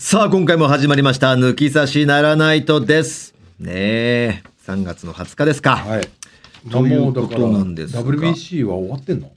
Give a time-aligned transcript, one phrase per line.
[0.00, 1.32] さあ、今回も始まりました。
[1.32, 3.34] 抜き差しならないとです。
[3.58, 5.74] ねえ、3月の20日ですか。
[5.74, 6.08] はい。
[6.70, 9.32] ということなんですが WBC は終わってんの？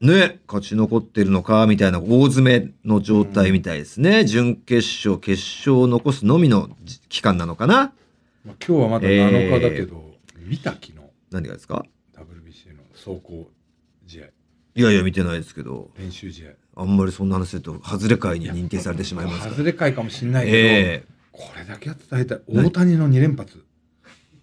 [0.00, 4.24] ね勝ち残ってるのか、みたいな大詰めの状態みたいですね。
[4.24, 6.68] 準決勝、決勝を残すのみの
[7.08, 7.92] 期間なのかな？
[8.44, 10.94] まあ、今日はまだ7日だけど、見た昨日
[11.30, 13.48] 何がですか？WBC の走行
[14.08, 14.26] 試合
[14.74, 19.48] いやいや、見てないですけど、練習試合あんまりそんな話すると、外れ会に認定されてしまいます。
[19.50, 23.64] 外れ会かもしれないけど、えこれだけは伝えたい大谷の2連発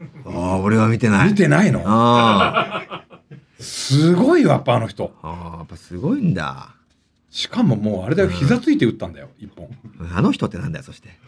[0.01, 1.29] えああ、俺は見てない。
[1.29, 1.81] 見てないの？
[1.85, 3.03] あ
[3.59, 6.75] すごいよやっぱあの人あ、ああ、やっぱすごいんだ。
[7.29, 9.69] しかももうあれだよ膝ついて打ったんだよ一本
[10.15, 11.09] あの人ってなんだよ、そして。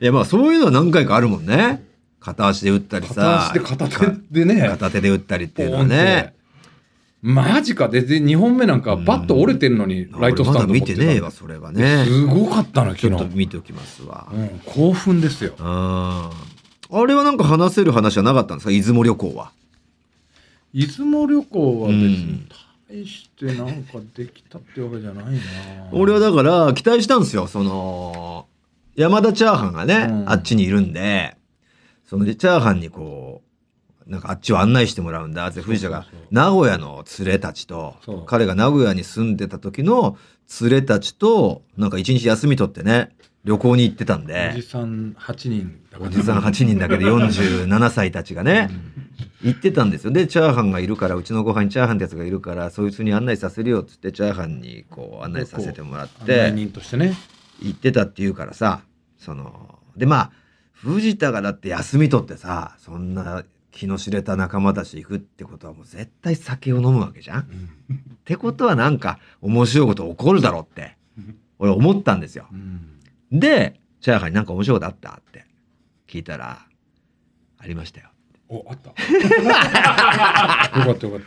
[0.00, 1.84] いや、まあそういうのは何回かあるもんね。
[2.20, 3.46] 片足で打ったり片さ。
[3.50, 6.34] 足で片手でね片手で打ったりっていうのはね。
[7.22, 7.88] マジか。
[7.88, 12.04] でで2本目なんかバット折れてんのにライトスタンド持ってたんだてねえわ、それはね。
[12.06, 14.28] すごかったのちょっと昨日、見ておきますわ。
[14.32, 15.54] うん、興奮ですよ。
[15.58, 16.30] あ
[16.90, 18.70] あれはなんか話せる話はなかったんですか？
[18.72, 19.52] 出雲旅行は。
[20.72, 22.46] 出雲旅行は別うんに
[22.90, 25.40] 大してなんかできたってわけじゃないな。
[25.92, 27.46] 俺はだから期待したんですよ。
[27.46, 28.46] その、
[28.96, 30.30] 山田チャーハンがね、うん。
[30.30, 31.36] あっちにいるんで、
[32.08, 33.49] そのチャーハンにこう、
[34.06, 35.46] なんかあっちを案内してもらうんだ。
[35.48, 40.16] って藤田が名古屋の連れたちと彼が名古屋に住んでた時の
[40.60, 43.10] 連れたちとなんか一日休み取ってね
[43.44, 48.68] 旅行に行ってたんおでじさん8人おじさん8人だけで47歳たちがね
[49.42, 50.10] 行ってたんですよ。
[50.10, 57.14] でチャーハンがいるからうちのご飯にチャーハンってやつがいるからそいつに案内させるよっつってチャーハンにこう案内させてもらって人としてね。
[57.62, 58.80] 行ってたっていうからさ
[59.18, 60.30] そのでまあ
[60.72, 67.40] 藤田がだって休み取ってさそんな気の知れた仲間たち行くってことはもう絶対酒を飲むわけじゃん。
[67.40, 67.44] っ
[68.24, 70.96] てことはなんか面白いこと起こるだろうって
[71.58, 72.46] 俺思ったんですよ。
[72.52, 72.86] うん
[73.32, 75.44] でチャーハンになんか面白いことあったって
[76.08, 76.58] 聞いたら
[77.58, 78.08] ありましたよ。
[78.48, 78.90] おあった
[80.80, 81.20] よかったよかっ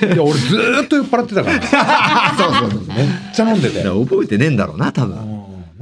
[0.00, 1.60] たいや俺ずーっと酔っ払ってたから
[2.36, 2.80] そうそうそう。
[2.88, 5.16] めっちゃ飲んでて覚えてねえんだろうな多分。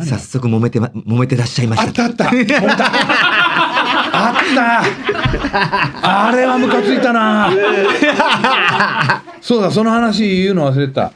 [0.00, 1.80] 早速揉めてま揉めてらっしゃいまし。
[1.80, 3.81] あったたあった
[4.12, 6.28] あった。
[6.28, 7.50] あれはムカついたな。
[9.40, 11.12] そうだその話言うの忘れてた。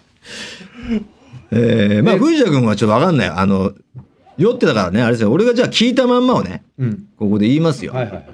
[1.50, 3.28] えー、まあえ藤田君はちょっとわかんない。
[3.28, 3.72] あの
[4.36, 5.02] 酔ってたからね。
[5.02, 5.30] あれですよ。
[5.30, 7.06] 俺がじゃあ聞いたまんまをねうん。
[7.18, 7.92] ここで言いますよ。
[7.92, 8.26] はいはいはい。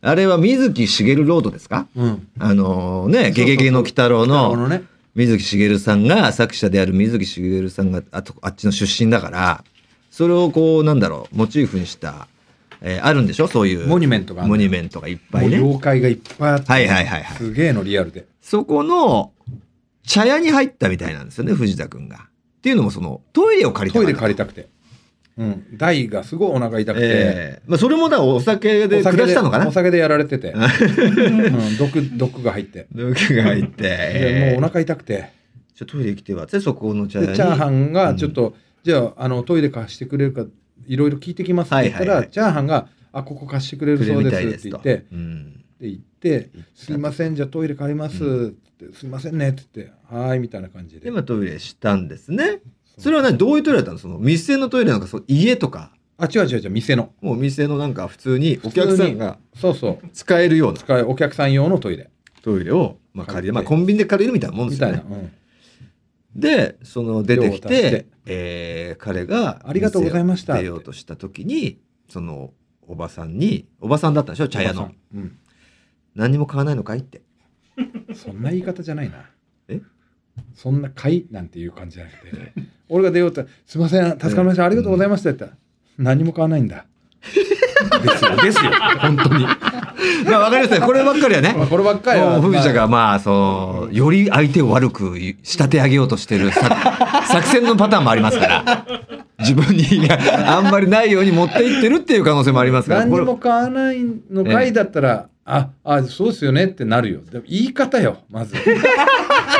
[0.00, 1.86] あれは水木しげるロードですか？
[1.96, 2.28] うん。
[2.38, 4.84] あのね、ゲゲゲの鬼太郎鬼太郎ののね。
[5.14, 9.64] 水木しげるさんが、作者である水木しげるさんがあとあっちの出身だから、
[10.12, 12.28] それをこう、なんだろう、モチーフにした、
[12.80, 13.48] えーあるんでしょ？
[13.48, 13.86] そういう。
[13.86, 14.48] モニュメントがある。
[14.48, 15.56] モニュメントがいっぱもいうね。
[15.58, 17.36] 妖怪がいっぱいあってはいはいはいはい。
[17.36, 18.26] すげえのリアルで。
[18.40, 19.32] そこの、
[20.04, 22.16] 茶屋に入ったみたいなんですよね、藤田くんが。
[22.16, 24.68] っていうのも、その、トイレを借りたトイレ借りたくて。
[25.36, 25.64] うん。
[25.76, 27.06] 大がすごいお腹痛くて。
[27.06, 29.68] えーまあ、それもだお酒で下したのかな？
[29.68, 30.50] お酒でやられてて。
[30.56, 32.88] うん毒毒が入って。
[32.92, 33.82] 毒が入って。
[33.82, 35.30] でもうお腹痛くて。
[35.76, 37.30] ちょトイレ来てはって、そこの茶屋に。
[37.30, 40.44] でチャーハンがちょっと、じゃああのトイレ貸してくれるか
[40.86, 42.08] いろいろ聞いてきますって言ったら、はい。
[42.08, 44.68] はいはいチャーハンが「あここ貸してくれるそうです」。
[44.68, 45.64] って言ってうん。
[45.80, 51.06] で行って「すいませんじゃあトイレ借ります」って「すいませんね」って言って「はーい」みたいな感じで。
[51.06, 52.60] で、まあ、トイレしたんですね。
[52.98, 53.98] それはね、どういうトイレだったの？
[53.98, 57.12] その店のトイレなんか、その家とか、あ違う違う違う店の。
[57.20, 60.08] もう店のなんか普通にお客さんがそうそう。
[60.12, 62.10] 使えるような使いお客さん用のトイレ。
[62.42, 63.52] トイレを、まあ、借りる。
[63.54, 65.04] まあ、コンビニで借りるみたいなもんでみすよたいな、ね。
[65.08, 65.30] うん、
[66.38, 70.56] で、その出てきてて、えー彼が、ありがとうございました。
[70.58, 72.52] 出ようとした時に、その、
[72.86, 74.92] おばさんに、おばさんだったんでしょ茶屋の。
[75.14, 75.38] うん、
[76.14, 77.22] 何にも買わないのかいって。
[78.14, 79.30] そんな言い方じゃないな。
[79.68, 79.80] え？
[80.54, 82.52] そんな買いなんていう感じじゃなくて
[82.88, 85.58] 俺が出ようと「すいません助かりましたありがとうございました」って言ったら
[85.98, 86.86] 「何も買わないんだ」
[87.98, 88.70] ですよですよ
[89.00, 89.44] 本当に。
[89.44, 90.86] まあ、わかりますね。
[90.86, 91.54] こればっかりはね。
[91.56, 93.20] まあこればっかりはもう藤田がまあ。
[93.20, 96.68] そうより相手を悪く仕立て上げようとしてる作
[97.26, 98.86] 作戦のパターンもありますから。
[99.40, 103.00] 自分にあんまりないように持っていってるっていう可能性もありますから。
[103.02, 107.20] 何にもこ買わないのかいだったら、ああそうですよねってなるよ。
[107.30, 108.54] でも言い方よまず。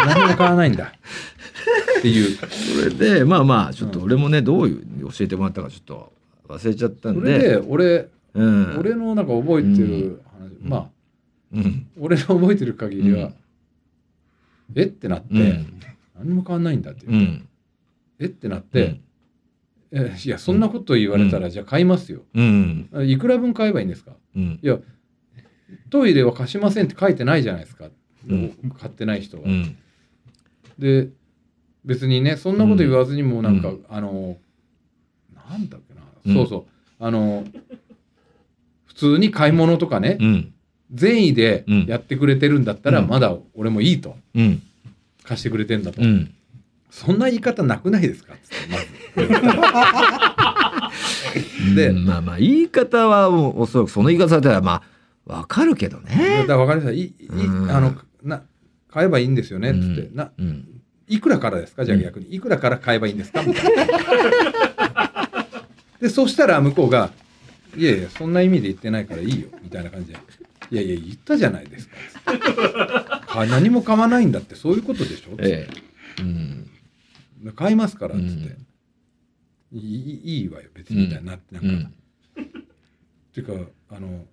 [0.07, 0.93] 何も買わないんだ。
[1.99, 2.39] っていう。
[2.41, 2.49] れ
[2.91, 6.13] それでまあまあちょっと俺もねどういう教えてもらったかちょっと
[6.49, 7.21] 忘れちゃったんで。
[7.21, 8.77] それで俺、うん。
[8.79, 10.91] 俺のなんか覚えてる話、まあ
[11.53, 11.87] うん。
[11.99, 13.35] 俺の覚えてる限りは、うん。
[14.75, 15.81] えってなって、うん。
[16.19, 17.11] 何も変わんないんだってう。
[17.11, 17.43] 言っ
[18.21, 19.01] えってなって、
[19.93, 22.23] えいやそんなこと言われたら、じゃあ買いますよ。
[22.35, 22.89] うん。
[23.07, 24.13] いくら分買えばいいんですか？
[24.37, 24.59] うん。
[24.63, 24.79] いや
[25.91, 27.89] トイレは貸しませんって書いてないじゃないですか、
[28.29, 28.73] うん。
[28.79, 29.77] 買ってない人は、うん。
[30.79, 31.09] で
[31.85, 33.85] 別にねそんなこと言わずにもなんか、うん。
[33.89, 34.37] あの
[35.35, 36.35] なんだっけな、うん。
[36.35, 36.65] そうそう。
[36.99, 37.88] あの普
[38.99, 40.53] 通に買い物とかね、うん。
[40.93, 41.85] 善意でうん。
[41.87, 43.09] やってくれてるんだったら、うん。
[43.09, 44.17] まだ俺もいいと。
[44.35, 44.63] うん。
[45.23, 46.35] 貸してくれてんだと、うん。
[46.91, 48.35] そんな言い方なくないですか？
[48.43, 49.29] つってま
[51.69, 51.75] ず。
[51.77, 52.05] でうん。
[52.07, 54.83] まあまあ、言い方はもう、おそらくその言い方されたら、ま
[55.27, 56.53] あ、わかるけどだねか。
[56.55, 57.15] ら分かりましたいい
[57.71, 58.43] あのな
[58.91, 59.73] 買えばいいんですよね？
[59.73, 60.67] っつって、うんなうん。
[61.07, 61.85] いくらからですか？
[61.85, 63.43] じゃあ逆に、いくらから買えばいいんですか？
[63.43, 63.87] みたいな。
[66.01, 67.11] でそしたら向こうが
[67.79, 70.19] 「いやいやそんな意味で言ってないからいいよ」みたいな感じで
[70.71, 71.95] 「いやいや言ったじゃないですか」
[73.27, 75.69] か何も買わないんだってそういうことでしょ」つってえ
[76.19, 76.23] え。
[76.23, 76.69] うん。
[77.55, 78.31] 買いますから」っつって
[79.73, 81.85] うん「いいいいわよ別に」みたいになってなんか、うん。
[81.85, 81.87] っ
[83.33, 83.53] ていうか
[83.97, 84.27] あの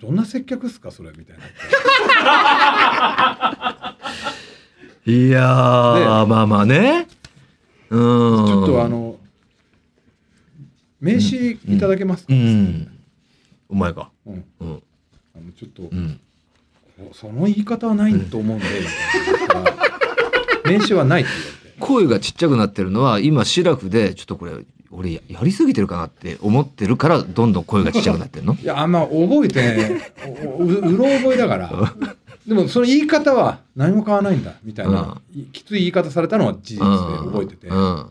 [0.00, 1.44] どんな接客っすかそれみたいな。
[5.06, 7.06] いやー、まあまあね。
[7.90, 7.98] うん。
[8.46, 9.09] ちょっとあ、の
[11.00, 12.98] 名刺いただけますか、うん。
[13.68, 14.10] お前か。
[14.26, 14.82] うんうん。
[15.34, 16.20] あのちょっと、うん。
[17.12, 18.66] その言い方はないと思うんで、
[20.64, 21.30] 名刺はないって
[21.80, 24.52] 声がちっちゃくなってるのは、今、シラフで、ちょっとこれ、
[24.90, 28.54] 俺や、やりすぎてるかなって思ってるから、どんどん声がちっちゃくなってるの？
[28.54, 28.64] 言われて。
[28.64, 31.94] いや、あんま覚えて、おおううろ覚えだから。
[32.46, 37.68] でも、その言い方は何も変わらないんだ、みたいな、いきつい言い方されたのは事実で覚えてて。
[37.68, 38.06] うん。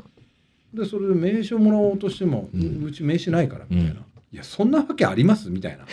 [0.73, 3.91] で、それで名刺をもらおうとしても、うんううち名刺ないから、みたいな。
[3.91, 3.97] うん
[4.31, 5.49] いや、そんなわけあります？
[5.49, 5.85] みたいな。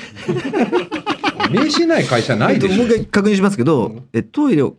[1.50, 2.86] 名刺ない会社ないでしょもう。
[2.86, 4.76] 一回確認しますけど、え、トイレを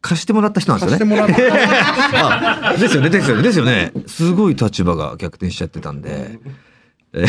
[0.00, 1.28] 貸してもらった人なんです貸よね。
[1.28, 2.70] してもらった。
[2.70, 3.92] あですよね、ですよね、ですよね。
[4.08, 6.40] すごい立場が逆転しちゃってたんで、
[7.12, 7.26] え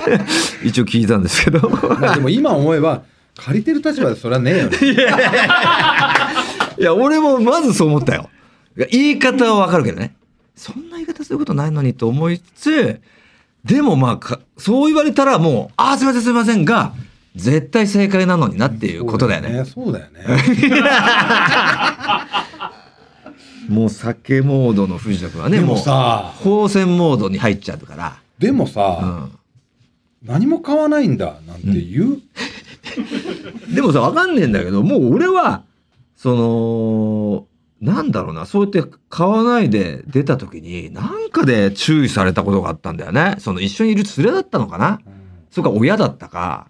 [0.64, 1.68] 一応聞いたんですけど。
[1.68, 3.02] まあでも今思えば、
[3.36, 4.78] 借りてる立場でそれはねえよね。
[6.78, 8.30] いや、俺もまずそう思ったよ。
[8.90, 10.14] 言い方はわかるけどね。
[10.60, 13.00] そんな言い方することないのにと思いつつ、
[13.64, 16.92] でもまあか、そう言われたらもう、ああ、すいませんすいませんが、
[17.34, 19.64] 絶対正解なのになっていうことだよね。
[19.64, 20.20] そうだよね。
[23.70, 28.18] もう酒モードの藤田君はね、でももう、さ、放線モードに入っちゃうから。
[28.38, 29.32] でもうさ、ん。
[30.22, 32.20] 何も買わないんだなんて言う、
[33.74, 35.62] でもさ、わかんねえんだけど、もう俺は、
[36.16, 37.46] その、
[37.80, 43.36] なんだろうな、そうやって買わないで出た時に、なんかで注意されたことがあったんだよね。
[43.38, 45.00] その一緒にいる連れだったのかな
[45.50, 46.68] それか親だったか、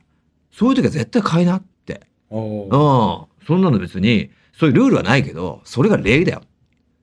[0.53, 2.03] そういう時は絶対買いなって。
[2.31, 3.27] おうんー。
[3.47, 6.43] そんなの別に、そういうルールはないけど、それが礼儀だよ。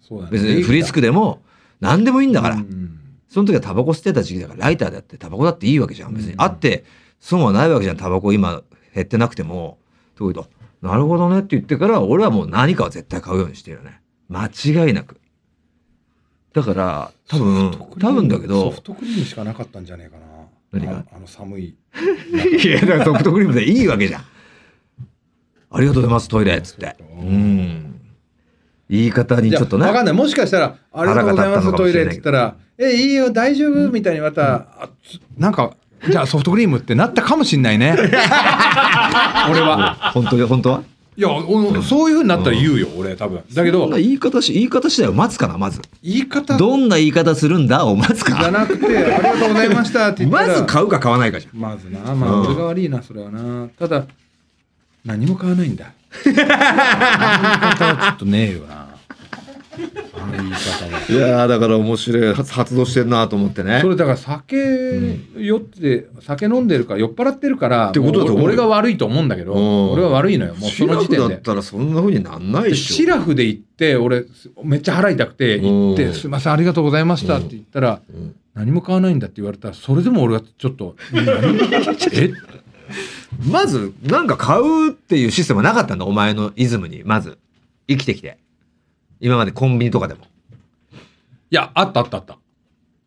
[0.02, 0.32] そうだね。
[0.32, 1.42] 別にフリスクでも、
[1.82, 2.56] 何でもいいんだから。
[2.56, 2.94] うん
[3.30, 6.14] その時はタバコ吸ってた時期だから、ライターであってタバコだっていいわけじゃん。
[6.14, 6.34] 別に。
[6.34, 6.86] うんあって、
[7.20, 7.98] 損はないわけじゃん。
[7.98, 8.62] タバコ今
[8.96, 9.80] 減ってなくても。
[10.16, 10.50] ということ？
[10.82, 14.02] なるほどねって言ってから、俺はもう何かは絶対買うようにしてるよね。
[14.30, 15.20] 間違いなく。
[16.54, 20.26] だから、多分多分だけどソフ、トクリームしかなかったんじゃねえかな。
[20.72, 21.04] 何が？
[21.12, 21.76] ああの寒い。
[22.64, 24.22] いや、だからソフトクリームでいいわけじゃん。
[25.70, 26.96] ありがとうございます、トイレっつって。
[27.20, 28.02] うん。
[28.90, 29.86] 言い方にちょっとね。
[29.86, 30.14] わかんない。
[30.16, 33.92] もしかしたら、ありがとうございます、トイレって言ったら、え、いいよ、大丈夫？
[33.92, 34.90] みたいにまた、
[35.38, 35.76] なんか、
[36.10, 37.96] じゃあソフトクリームってなったかもしんないね。
[39.50, 40.12] 俺は。
[40.14, 40.84] 本当に、本当は？
[41.18, 43.42] いや、おそういう風になったら言うよ、俺、多分。
[43.52, 45.82] だけど言い方し、言い方次第を待つかな、まず。
[46.04, 48.52] 言い方じどんな言い方するんだを待つゃか。
[48.52, 51.60] なくて、ありがとうございましたって言ったまら、 ず買うか買わないかじゃん。
[51.60, 53.68] まずな、まあ、うん俺が悪いな、それはな。
[53.80, 54.04] ただ、
[55.06, 55.86] 何も買わないんだ。
[56.24, 58.87] 言い方はちょっとねえよな。
[60.16, 61.06] あの言い方は。
[61.10, 62.34] いやーだから面白い。
[62.34, 63.80] 発発動してんなと思ってね。
[63.82, 64.58] それだから酒
[65.38, 69.92] 酔って、酒飲んでるから酔っ払ってるからってことだと俺が悪いと思うんだけどうん。
[69.92, 70.56] 俺は悪いのよ。
[70.56, 71.36] もうその時点で。
[71.36, 74.26] だったらそんな風になんないでしょシラフで行って俺
[74.64, 81.26] めっちゃ払いたくて行ってうん「すいませんありがとうございました」って言ったらうん「何も買わないんだ」って言われたらそれでも俺はちょっと「何
[82.14, 82.32] え？
[83.52, 87.38] まずなんか買うっていうシステムはなかったんだお前のイズムにまず。
[87.90, 88.38] 生きてきて
[89.20, 90.26] 今までコンビニとかでも。
[91.50, 92.38] いやあったあったあった。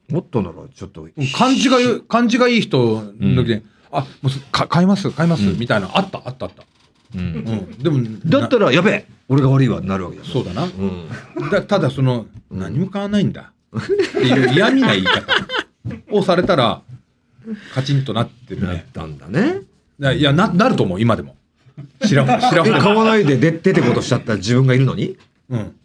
[0.08, 1.06] もっとならちょっと。
[1.36, 3.62] 感じがよ感じがいい人の時に
[3.92, 5.58] 「あもうすか買います買います」うん。
[5.58, 6.64] みたいなあったあったあった、
[7.14, 7.20] うん。
[7.20, 10.64] うん、でもだったらやべえ俺が悪いわになるわけじゃんそうだな。
[10.64, 11.08] うん。
[11.50, 12.58] だただその、うん。
[12.58, 13.52] 何も買わないんだ。
[13.78, 15.22] っていう嫌味な言い方。
[16.10, 16.82] をされたら
[17.72, 18.66] カチンとなってるね。
[18.66, 19.60] なったんだね。
[20.00, 21.36] いやいやななると思う今でも。
[22.06, 25.16] 知らん知らんえ買わないで出出てことしちゃった自分がいるのに？
[25.50, 25.76] うん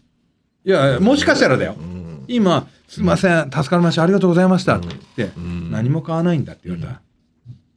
[0.66, 1.76] いやもしかしたらだよ。
[1.78, 2.26] うん。
[2.28, 5.70] 今「すいません助かりましたありがとうございました」って言って、うん。
[5.72, 7.02] 何も買わないんだって言われたら、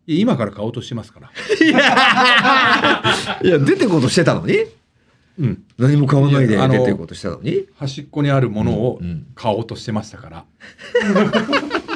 [0.06, 1.30] 今から買おうとしてますから。
[3.42, 4.54] いや出てことしてたのに？
[5.38, 5.62] うん。
[5.76, 7.66] 何も買わないで出てことしてたのに？
[7.76, 9.26] 端っこにあるものをうん。
[9.34, 10.44] 買おうとしてましたから、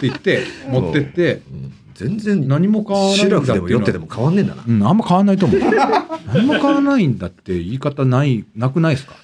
[0.03, 1.73] 言って持ってってうん。
[1.95, 4.65] 全然何も買わないんだシラフでも酔っててもも変わんねえんだな。
[4.67, 5.61] うん、あんま変わんないと思う。
[5.61, 9.15] 何も変わらないんだって言い方ないなくないですか？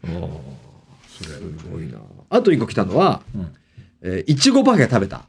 [0.00, 0.20] それす
[1.66, 1.98] ごいな。
[2.30, 3.54] あと一個来たのは、うん
[4.02, 5.26] えーいちごパフェ食べた。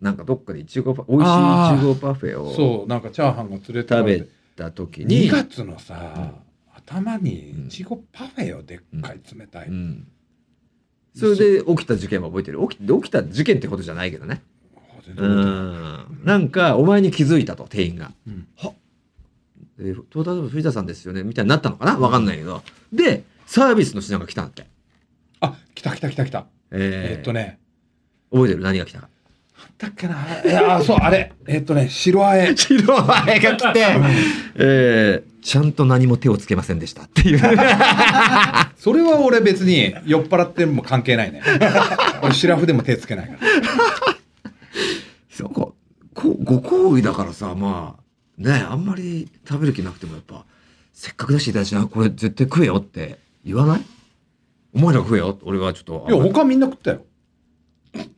[0.00, 6.34] なんかどっかでいちごパ美味しいいちごパフェをそうなんかチャーハンが連れて食べてた時に2、月のさ、
[6.74, 10.06] 頭にいちごパフェよでっかい冷たい、うん、
[11.14, 14.42] それで起きた事件は覚えてる起き起きた事件ってことじゃないけどね。
[15.06, 16.20] 全うん。
[16.24, 18.12] なんかお前に気づいたと店員が。
[18.26, 18.46] うん
[19.76, 21.98] でトータル藤田さんですよねみたいになったのかな？
[21.98, 22.62] わかんないけど。
[22.92, 24.66] で、サービスの品が来たんだって。
[25.44, 26.46] あ来た来た来た来た。
[26.70, 27.18] えー。
[27.18, 27.58] えっとね。
[28.32, 28.62] 覚えてる？
[28.62, 29.00] 何が来た？
[29.00, 29.08] か。
[29.78, 30.16] だっけな。
[30.44, 31.32] いやそうあれ。
[31.46, 33.80] えっとね白あえ白あえが来て、
[34.56, 37.38] えーちゃんと何も手をつけませんでしたっていう。
[38.78, 41.42] それは俺別に酔っ払っても関係ないね。
[42.22, 43.38] 俺シラフでも手つけないから。
[45.44, 45.60] なんか
[46.14, 50.46] こご好意だからさまあねあんまり食べる気なくてもやっぱ
[50.94, 53.82] せっかく出していただいたしこれ絶対食えよって言わない？
[54.74, 57.04] お前ら食えよ俺はちょっといや他みんな食ったよ。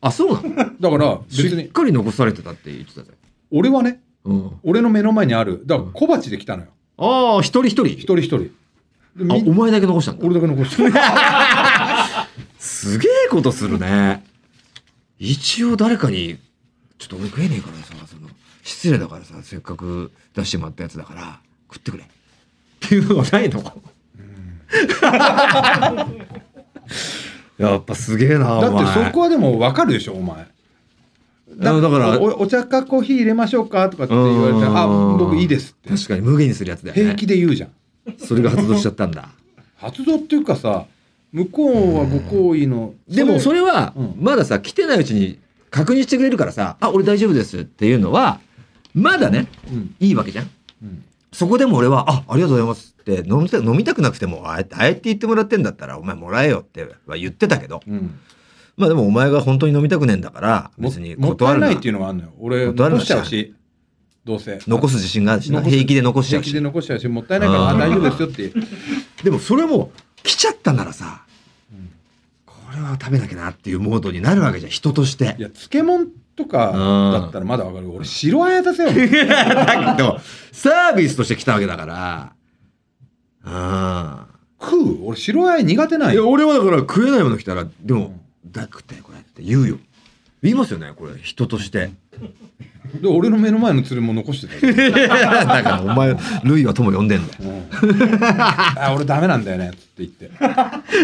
[0.01, 0.73] あそうなの？
[0.81, 3.13] だから別しっにかり残されてたって言ってたぜ、
[3.51, 6.69] 俺はねうん、俺の目の前にあるだから小鉢で来たのよ。
[6.97, 7.87] ああ一人一人？
[7.89, 8.39] 一人一人。
[8.39, 8.53] であ
[9.25, 10.25] みお前だけ残したんだ。
[10.27, 10.83] 俺だけ残して
[12.59, 14.25] すげえことするね。
[15.19, 16.39] 一応誰かに
[16.99, 18.29] ちょっと俺食えねえからさその
[18.63, 21.41] 失礼だからさせっかく出してもらったやつだから
[21.73, 22.05] 食ってくれ。
[22.05, 22.07] っ
[22.81, 23.63] ていうのがないの？
[27.59, 28.85] やっぱすげえなだお前。
[28.85, 30.37] ってそこはでも分かるでしょお前。
[30.39, 30.47] あ
[31.59, 34.77] だからおお茶かコーヒー入れましょうかとかって言われてうん。
[34.77, 35.89] あ僕いいですって。
[35.91, 37.03] 確かに無限にするやつだよね。
[37.03, 37.71] 平気で言うじゃん。
[38.19, 39.29] それが発動しちゃったんだ。
[39.77, 40.87] 発動っていうかさ
[41.33, 45.39] 向こうはご好意のでもそれはうんまださ来てないうちに
[45.71, 48.41] 確認してくれるからさ「あ俺大丈夫です」っていうのは
[48.95, 50.51] まだねうんいいわけじゃん
[50.83, 51.05] うん
[51.37, 58.19] そこでも俺は、あ、ありがとうございますって、飲みた飲みたくなくても、あえて、あえて言ってもらってんだったら、お前もらえよっては言ってたけど、うん。
[58.79, 61.67] まあでもお前が本当に飲みたくねえんだから、も別に断るな。
[61.67, 62.31] いないっていうのがあるのよ。
[62.39, 63.55] 俺断しちゃうし
[64.25, 64.59] どうせ。
[64.67, 66.63] 残す自信があるし平気で残しちゃう平気でし。
[66.63, 71.27] 残しちゃうしもったいないから大丈夫ですよってでもそれも、来ちゃったならさ、
[71.71, 71.91] うん。
[72.47, 75.37] これは食べなきゃなっていうモードになるわけじゃん、人として。
[75.39, 75.43] い。
[75.43, 76.73] や漬物とか
[77.21, 77.91] だったらまだわかる。
[77.91, 78.91] 俺白あや出せよ。
[78.91, 80.21] だけど、
[80.53, 82.33] サービスとして来たわけだから、
[83.45, 84.27] あ
[84.61, 85.07] 食う？
[85.07, 86.13] 俺白あや苦手なあ。
[86.13, 89.79] いや、いよ俺はだから食えないもの来たら、でも、だ食ってこれって言うよ。
[90.43, 91.91] 言いますよね、これ、人として。
[93.01, 94.67] で俺の目の前の釣りも残してた。
[94.67, 97.39] よ だからお前、ルイは友呼んでんだよ。
[97.41, 98.19] うん。
[98.23, 100.31] あ俺ダメなんだよねって言って。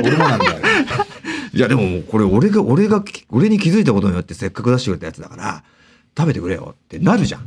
[0.04, 0.52] 俺もなんだよ
[1.54, 5.64] いやでもこれ俺が、俺が、俺に気づいたことによってせっかく出してくれたやつだから、
[6.16, 7.42] 食べてくれよってなるじゃん。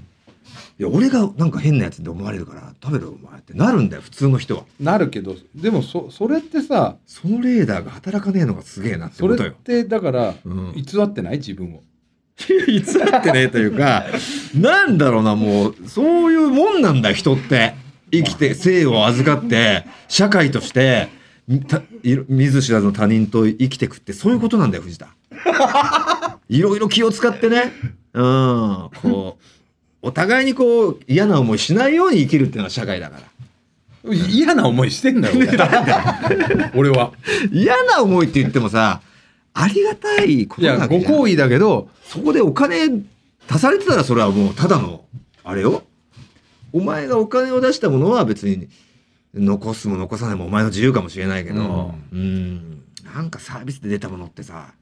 [0.77, 4.63] いや、俺がなんか変なやつって思われるから、食べろよお前ってなるんだよ、普通の人は。
[4.79, 9.55] なるけどでもそそれってさそのレーダーが働かねえのがすげえなってそれっことよ。
[9.63, 11.37] てだからうん偽ってない？
[11.37, 11.81] 自分を
[12.67, 14.05] いつだってねえというか、
[14.53, 17.73] なんだろうな、もう、そういうもんなんだよ、人って。
[18.11, 21.07] 生きて、生を預かって、社会として、
[21.47, 25.09] 見ず知らずの他人と生きてくって、そういうことなんだよ、藤田。
[26.49, 27.73] いろいろ気を使ってね、
[28.13, 29.43] うん、こう、
[30.01, 34.13] お互いにこう、嫌な思いしないように生きるっていうのが社会だから。
[34.13, 35.47] 嫌な思いしてんだよ俺。
[36.75, 37.11] 俺は。
[37.51, 39.01] 嫌な思いって言ってもさ、
[39.55, 41.11] ありがたいこいやとなわけじゃん。
[41.11, 43.03] ご好意だけどそこでお金
[43.49, 45.05] 足されてたらそれはもうただの
[45.43, 45.83] あれよ。
[46.73, 48.67] お前がお金を出したものは別に
[49.35, 52.83] 残すも残さないもお前の自由かもしれないけどうん。
[53.03, 54.73] なんかサービスで出たものってさ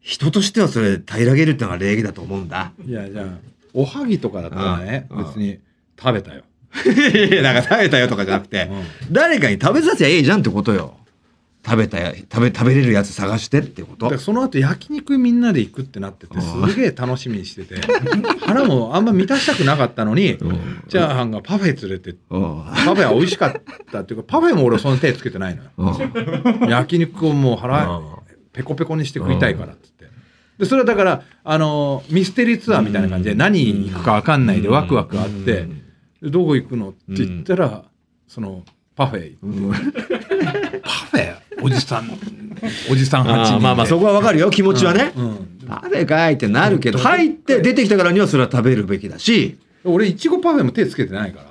[0.00, 2.72] 人としてはそれ平らげるってのが礼儀だと思うんだ。
[2.84, 3.26] いやじゃあ
[3.74, 5.24] おはぎとかだったらねうん。
[5.24, 5.58] 別に
[5.98, 6.42] 食べたよ、
[7.30, 8.70] いやなんか食べたよとかじゃなくて、
[9.10, 10.94] 誰かに食べさせゃいいじゃんってことよ
[11.68, 14.08] 食べたや食べ食べれるやつ探してってこと？
[14.08, 16.70] でその後焼肉みんなで行くってなっててうん。
[16.70, 17.80] すげえ楽しみにしてて。
[18.46, 20.82] 腹もあんま満たしたくなかったのにうん。
[20.88, 22.64] チャーハンがパフェ連れてうん。
[22.64, 23.54] パフェは美味しかっ
[23.90, 25.70] たっていうかパフェも俺その手つけてないのよ。
[25.76, 26.68] うん。
[26.68, 28.06] 焼肉をもう腹うん。
[28.52, 30.06] ペコペコにして食いたいからっつって。
[30.58, 35.66] でそれはだからあのミステリーツアーみたいな感じで何行くか分かんないでワクワクあって
[36.22, 37.84] どこ行くのって言ったら
[38.26, 38.62] その
[38.94, 39.70] パフェうん。
[39.70, 41.36] パフェ？
[41.62, 42.18] おじさん
[42.90, 43.62] おじさん8人で。
[43.62, 44.50] まあまあそこはわかるよ。
[44.50, 51.46] 気持ちはね、うんパフェかいってなるけど、うん入って出てきたからにはそれは食べるべきだし、俺いちごパフェも手つけてないから。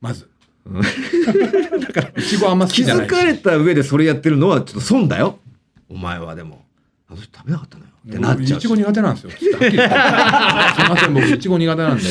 [0.00, 0.28] まず。
[0.68, 3.10] だからいちごあんま好気きじゃないし。
[3.10, 5.38] づかれた上でそれやってるのはちょっと損だよ。
[5.88, 6.64] お前はでも。
[7.10, 7.90] あの人食べなかったのよ。
[8.08, 9.30] ってなっちゃういちご苦手なんですよ。
[9.36, 9.50] すい
[10.88, 12.02] ません、僕いちご苦手なんで。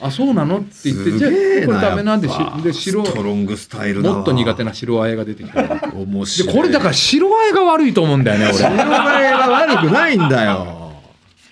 [0.00, 0.58] あ、そうなの？
[0.58, 1.30] って言って、じゃあ
[1.66, 5.62] これダメなんでしで白ストロングスタイルもっと苦手な白あえが出てきた。
[5.62, 6.54] で面白い。
[6.54, 8.82] これだから白あえが悪いと思うんだよね、白俺。
[8.82, 10.92] あえが悪くないんだよ。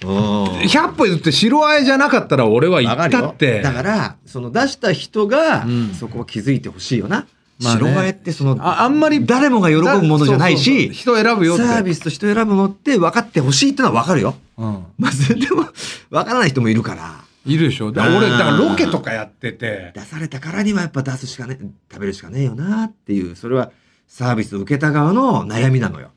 [0.04, 0.44] うん。
[0.44, 3.62] 100歩譲って白あえじゃなかったら俺は言ったって。
[3.62, 5.94] だからその出した人が、うん。
[5.94, 7.26] そこを気づいてほしいよな、
[7.60, 7.80] まあね。
[7.80, 11.62] 白あえってそのああんまり誰もが喜ぶものじゃないし人選ぶよって。
[11.64, 14.34] サービスと人選ぶのって分かってほしいってのは分かるよ。
[14.58, 14.84] うん。
[14.98, 15.68] まあでも
[16.10, 17.90] 分からない人もいるからいるでしょ？
[17.92, 21.58] だから俺、だからロケとかやってて、出されたからにはやっぱ出すしかね
[21.90, 23.72] 食べるしかねえよなっていうそれは
[24.06, 26.10] サービスを受けた側の悩みなのよ、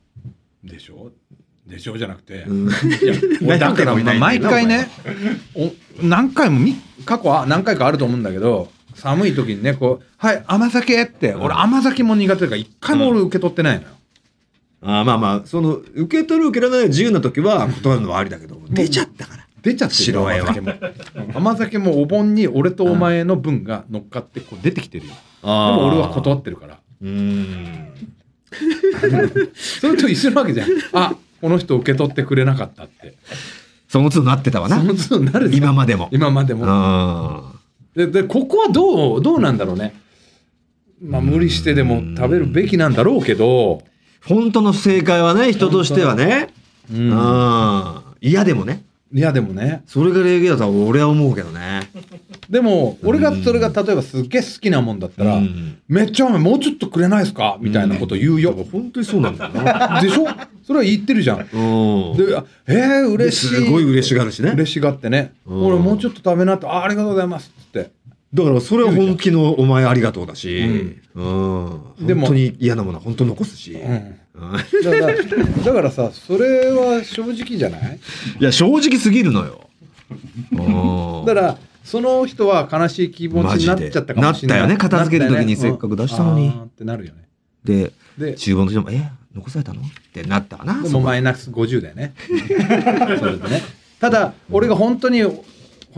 [0.63, 1.12] でしょ？
[1.65, 2.44] でしょじゃなくて。
[2.48, 2.65] うん。
[3.60, 4.88] だからまあ毎回ね
[5.55, 13.88] お何回もみ過去は何回かあると思うんだけど寒い時にねこう「はい甘酒」って俺甘酒も苦手だから一回も俺受け取ってないのよ。
[14.84, 20.22] あーまあまあその受け取る受け取らない自由な時は断るのはありだけど出ちゃったから出ちゃってるよ。
[20.22, 20.50] 白あえは。
[20.50, 20.74] 甘酒も。
[21.34, 25.13] 甘酒もお盆に俺とお前の分が乗っかってこう出てきてるよ。
[25.13, 25.17] で
[25.48, 26.77] でも俺は断ってるから。
[27.01, 27.88] うーん。
[29.53, 30.69] それと一緒なわけじゃん。
[30.93, 33.15] あこの人受け取ってくれなかったって。
[33.88, 34.77] その都度なってたわな。
[34.77, 35.63] その都度なるじゃん。
[35.63, 36.10] 今までも。
[36.12, 36.65] 今までも。
[36.67, 37.53] あ
[37.95, 40.00] ででここはどうどうなんだろうね。
[41.01, 43.81] まあ無理してでも食べるべきなんだろうけど、
[44.27, 46.53] 本当の正解はね人としてはね。
[46.91, 47.10] うん。
[47.10, 48.01] うん。
[48.22, 48.84] 嫌でもね
[49.15, 49.81] いやでもね。
[49.88, 51.89] それが礼儀だとは俺は思うけどね。
[52.50, 55.77] でも俺がそれが例えばすっげえ好きなもんだったら、うん。
[55.88, 57.57] めっちゃ甘いもうちょっとくれないですか？
[57.62, 60.01] みたいなこと言うよ、本当にそうなんだよな。
[60.01, 60.25] でしょ？
[60.67, 61.39] それは言ってるじゃん。
[61.39, 62.17] うん。
[62.17, 63.48] であえー、嬉しい。
[63.55, 64.51] すごい嬉しがるしね。
[64.51, 65.65] 嬉しがってね、うん。
[65.65, 67.53] 俺もうちょっと食べなってあありがとうございます。
[67.57, 67.91] って。
[68.34, 78.00] だからそれは本気のお前ありがとうだし、ううん、でも本当に嫌なものは本当に残すし、うんうんだからだからさそれは正直じゃない？
[78.39, 79.62] いや正直すぎるのよ。
[80.51, 81.25] うん。
[81.25, 84.59] だからその人は悲しい気持ちになっちゃったかもしれない。
[84.59, 86.48] なったよね片付ける時にせっかく出したのに。
[86.48, 86.64] うん。
[86.64, 87.27] ってなるよね。
[87.64, 90.81] でで厨房の人も「え残されたの?」ってなったわな。
[90.83, 92.14] でもマイナス50だよね。
[93.20, 93.62] それでね。
[94.00, 95.44] ただ俺が本当に欲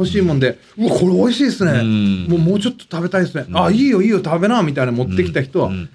[0.06, 1.72] しいもんで「うわこれ美味しいですね。
[1.72, 2.28] うん。
[2.30, 3.58] もうもうちょっと食べたいですね、うん。
[3.58, 5.82] あいいよいいよ食べな」みたいな持ってきた人は「ううん。
[5.82, 5.88] わ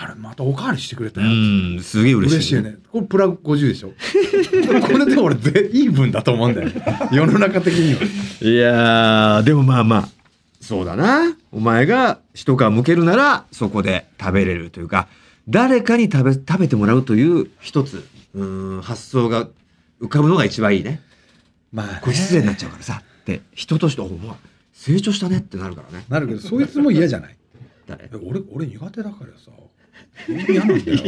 [0.00, 1.30] あれまたおかわりしてくれたうよ」
[1.78, 2.36] んすげえ嬉しい。
[2.36, 2.76] 嬉しいよね。
[2.92, 3.92] これプラ50でしょ？
[4.86, 6.82] これで俺ぜいい分だと思うんだよね。
[7.12, 8.00] 世の中的には。
[8.40, 10.08] いやーでもまあまあ。
[10.60, 15.08] そうだなお前が一皮むけるならそこで食べれるというか
[15.48, 19.48] 誰かに食べ食べてもらうという一つうーん発想が
[20.02, 21.00] 浮かぶのが一番いいね。
[21.72, 21.98] まあね。
[22.02, 24.30] これ失礼になっちゃうからさで人として「おお前
[24.74, 26.04] 成長したね」ってなるからね。
[26.08, 27.36] なるけどそいつも嫌じゃない？
[27.86, 28.04] 誰？
[28.04, 29.50] え俺俺苦手だからさ
[30.28, 30.98] 嫌なんだよ。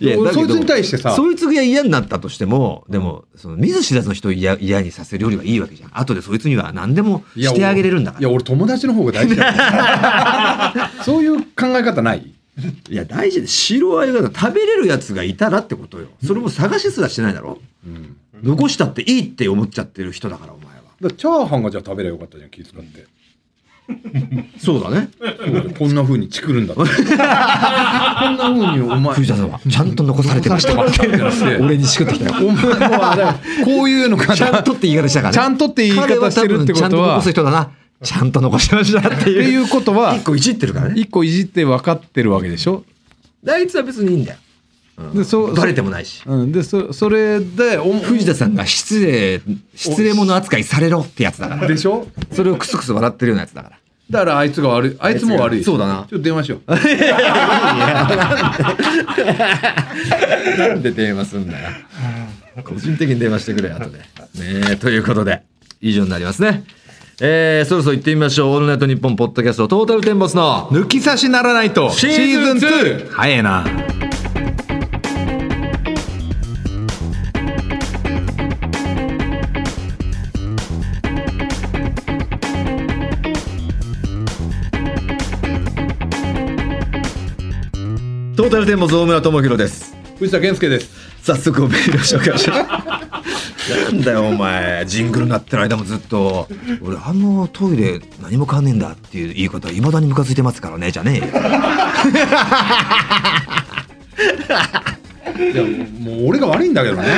[0.00, 1.14] いやそいつに対してさ。
[1.14, 5.90] そいつが嫌になったとしてもでもその見ず知らずの人を嫌嫌にさせるよりはいいわけじゃん。
[5.98, 8.20] 後でそいつには何でもしてあげれるんだから。
[8.20, 9.52] いや俺友達の方が大事だよ。
[11.04, 12.32] そういう考え方ない？
[12.88, 16.06] いや大事で白あえが食べれるやつがいたらってことよ。
[16.24, 17.58] それも探しすらしてないだろ？
[17.86, 18.16] うん。
[18.42, 20.82] 残したっていいって思っちゃってる人だからお前は。
[21.00, 23.06] だチャーハンがじゃあ食べりゃよかったじゃん気遣って
[24.58, 25.08] そうだね。
[25.78, 30.74] こんな風にチクるんだってこんな風にお前藤田さんはちゃんと残されてました。
[31.60, 32.48] 俺にしくってきたよ。
[32.48, 32.64] お前
[33.64, 34.34] こういうのかな。
[34.34, 35.34] ちゃんとって言い方したからね。
[35.34, 36.84] ちゃんとって言い方してるってことは。
[36.84, 37.70] 彼多分ちゃんと残す人だな。
[38.02, 41.00] ちゃんと残してましたってっていういうことは一個いじってるからね。
[41.00, 42.84] 一個いじって分かってるわけでしょ。
[43.48, 44.45] あいつは別にいいんだよ、うん
[45.14, 46.22] でそバレてもないし。
[46.26, 49.42] うん、でそそれでお藤田さんが失礼
[49.74, 51.66] 失礼者扱いされろってやつだから。
[51.68, 52.06] でしょ？
[52.32, 53.76] それをクスクス笑ってるようなやつだから。
[54.10, 55.64] だからあいつが悪いあいつも悪い。
[55.64, 56.06] そうだな。
[56.08, 56.70] ちょっと電話しよう。
[60.58, 61.68] なんで電話すんだよ。
[62.64, 63.98] 個人的に電話してくれ後で。
[63.98, 64.04] ね
[64.70, 65.42] えということで
[65.80, 66.64] 以上になりますね。
[67.20, 73.64] えー、そろそろ行ってみましょう「オールナイトニッポン」ポッドキャストトータルテンボスの抜き差しならないとシーズン2早えな
[88.46, 89.96] トータルテンボス大村智弘です。
[90.20, 90.88] 藤田健介です。
[91.24, 94.84] 早速メールを紹介しなんだよお前。
[94.86, 96.46] ジングル鳴ってる間もずっと。
[96.80, 101.24] 俺あのトイレ何も変わんねえんだっていう言い方いまだにムカついてますからねじゃねえよ。
[105.52, 105.64] いや
[105.98, 107.08] もう俺が悪いんだけどね。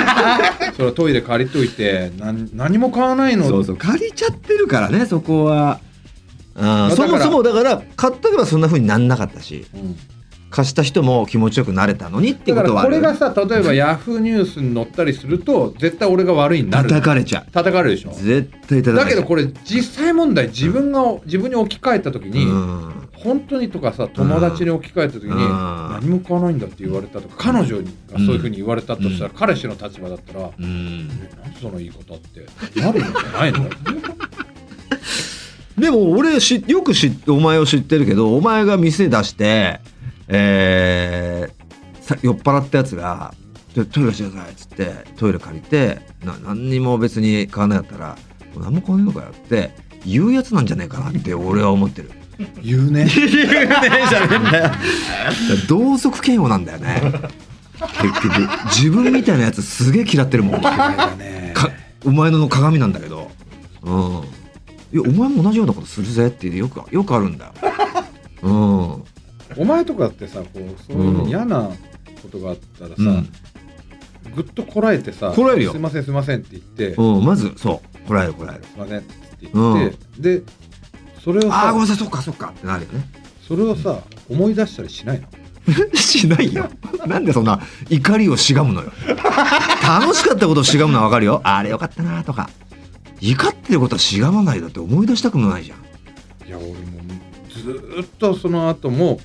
[0.77, 3.47] それはトイレ借りといて何何も買わないの。
[3.47, 5.81] そうそう借りちゃってるからねそこは。
[6.57, 9.67] あーそもそもだから買っとけばそんな風になんなかったし。
[9.75, 9.95] うん
[10.51, 17.51] 貸した人も気持ちよくなれたのにってことはこれがさ例えばヤフーニュースに載ったりすると絶対俺が悪いになる叩かれちゃう。
[17.53, 18.13] 叩かれるでしょ。
[18.13, 18.97] 絶対叩かれちゃう。
[18.97, 23.09] だけどこれ実際問題自分が自分に置き換えた時に、うん。
[23.13, 25.39] 本当にとかさ友達に置き換えた時に、うん。
[25.39, 31.11] 何も買わないんだって言われたとか彼女にがそういうふうに言われたとしたら、う彼氏の立場だったら、うん。
[31.31, 33.69] えなんでその言い方ってなるんじゃないの？
[35.79, 39.81] でも俺しよく知ってお前を知ってるけどお前が店出して
[40.29, 41.59] えー
[42.09, 43.35] さ酔っ払ったやつが
[43.77, 48.17] 「でトイレしてください」っつってトイレ借りてな何にも別に買わないやったら
[48.57, 49.75] 「何も買わねえのかよ」って
[50.07, 52.11] 言うやつなんじゃねえかなって俺は思ってる。
[52.63, 53.69] 言うね 言うね
[54.05, 54.71] えじゃねえんだよ。
[55.69, 57.13] 同族嫌悪なんだよね。
[58.01, 60.63] 結局自分みたいなやつすげえ嫌ってるもん。
[62.05, 63.31] お前の鏡なんだけど、
[63.83, 63.93] うん、
[64.93, 67.53] いやお前も同じようなことするぜってよくよくあるんだよ。
[68.43, 69.05] うん、
[69.59, 70.59] お前とかってさこう
[70.91, 71.71] そういううん嫌な
[72.23, 73.33] ことがあったらさ、うん
[74.35, 78.65] ぐっとこらえてさこらえるよすいませんすいません」って言って「うん、まずそうこらえるこらえる。
[78.65, 80.43] すいません」って言って、で
[81.25, 83.09] それをああごめんさなさいそっかそっかってなるよね。
[83.47, 85.29] それをさ思い出したりしないの？
[85.97, 86.69] しないよ。
[87.07, 88.93] なんでそんな怒りをしがむのよ。
[89.83, 91.41] 楽しかったことをしがむのはわかるよ。
[91.45, 92.51] あれよかったなとか。
[93.21, 95.79] 怒ってることはしがまないだって思い出したくもないじゃん。
[96.49, 96.75] いや俺も
[97.51, 99.19] ずーっとその後も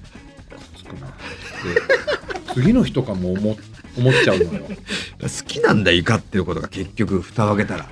[2.54, 3.58] 次の日とかも思
[3.98, 4.66] 思っちゃうのよ。
[5.20, 7.90] 好きなんだよ怒ってることが結局蓋を開けたら。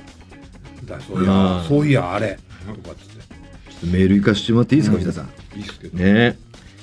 [0.85, 3.87] だそういや、うんそういやあれとかっつって。
[3.87, 5.03] メール行かしてもらっていいですか、うん。
[5.03, 5.57] 藤田さん。
[5.57, 6.37] いいっすけど、ね。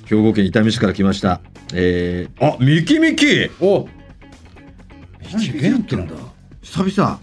[0.07, 1.41] 兵庫県伊丹市から来ました。
[1.75, 3.51] えー、あ、ミキミキ！
[3.61, 3.87] お
[5.33, 6.15] 何元気なんだ？
[6.63, 7.21] 久々。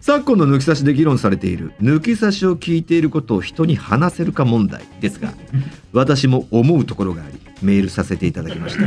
[0.00, 1.72] 昨今の抜き差しで議論されている。
[1.80, 5.32] 抜き差しを聞いていることを人に話せるか問題ですが
[5.92, 7.33] 私も思うところがあり
[7.64, 8.84] メールさせていただきました。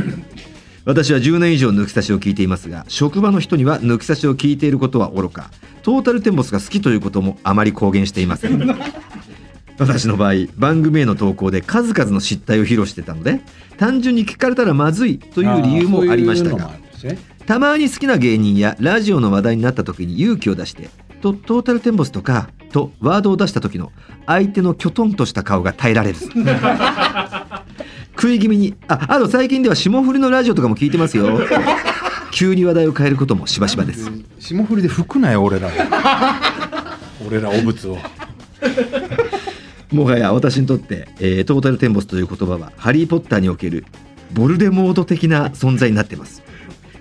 [0.84, 5.50] 私は10年以上抜き差しを聞いていますが職場の人には抜き差しを聞いていることはおろか。
[5.82, 8.78] トータルテンボスが好きということもあまり公言していません。
[9.78, 13.40] 私の場合番組への投稿で数々の失態を披露してたので
[13.76, 16.70] 単純に聞かれたらまずいという理由もありましたが
[17.46, 20.90] たまに好きな芸人やラジオの話題になった時に勇気を出して
[21.22, 23.92] 「とトータルテンボスとか」とワードを出した時の
[24.26, 26.28] 相手のきょとんとした顔が耐えられず
[28.20, 31.38] 食い気味に「ああと最近では霜降りのラジオとかも聞いてますよ」
[32.32, 34.10] 急に話題を変えることもしばしばです。
[34.38, 35.70] 霜降りで吹くなよ俺ら
[37.26, 37.98] 俺ら汚物を。
[39.92, 43.86] もはや私にとって、えートータルテンボスという言葉はハリー・ポッターにおける
[44.34, 46.42] ボルデモード的な存在になってます。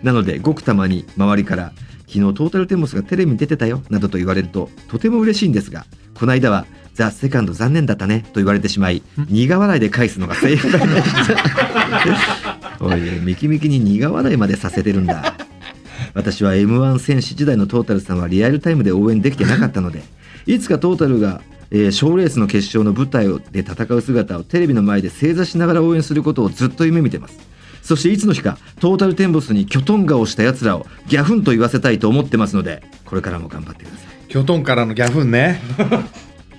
[0.03, 1.73] なのでごくたまに周りから
[2.08, 6.65] 昨日トータルテンボスがテレビに出てたよなどと言われるととても嬉しいんですがこの間は
[6.97, 12.77] ザ・セカンド残念だったねと言われてしまい苦笑いで返すのが精一杯になりました。
[12.81, 15.36] おいミキミキに苦笑いまでさせてるんだ。
[16.15, 20.01] 私は m 1戦士時代のトータルさんはリアルタイムで応援できてなかったので
[20.47, 27.38] いつかトータルがえー賞、レースの決勝の舞台で戦う姿をテレビの前で正座しながら応援することをずっと夢見てます。
[27.83, 35.62] そしていつの日かトータルテンボスにキョトン顔した奴らをギャフンと言わせたいと思ってますのでこれからも頑張ってくださキョトンからのギャフンね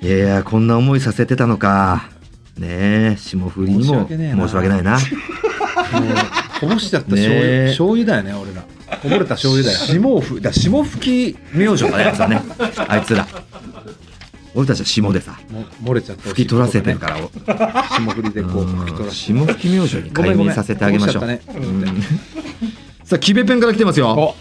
[0.01, 2.09] いいやいやこんな思いさせてたのか。
[2.59, 4.79] ねえ霜降りにも申し訳な。
[4.79, 4.99] いな。
[4.99, 5.01] もう
[6.61, 8.63] こぼしちゃった醤油、ねえ醤油だよね俺ら。
[9.01, 9.79] こぼれた醤油だよ。
[9.87, 12.43] 霜ふだ霜吹き明星だねあいつはね
[12.89, 13.27] あいつら。
[14.55, 15.39] 俺たちは霜でさ。
[15.51, 19.15] も漏れちゃった吹き取らせてるからら霜降りでこう吹き取らせて。
[19.15, 21.27] 霜吹き明星に解明させてあげましょう。
[21.27, 21.41] ね。
[21.55, 22.03] うん。
[23.05, 24.11] さあキベペンから来てますよ。
[24.11, 24.35] お。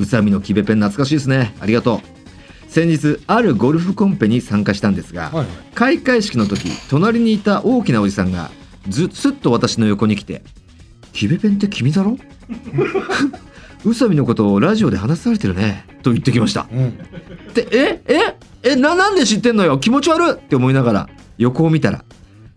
[0.00, 1.54] 宇佐美のキベペン懐かしいですね。
[1.60, 2.17] ありがとう
[2.68, 5.34] 先日あるゴルフコンペに参加したんですが、はい。
[5.36, 8.50] はい開会式の時隣にいた大きなおじさんが
[8.88, 10.42] ずすっと私の横に来て
[11.12, 12.18] 「キベペンって君だろ?
[13.84, 16.66] 宇佐美のことをラジオで話されてるね」と言ってきました。
[16.72, 16.98] うん。
[17.54, 19.78] でえええななんで知ってんのよ？
[19.78, 22.04] 気持ち悪いって思いながら横を見たら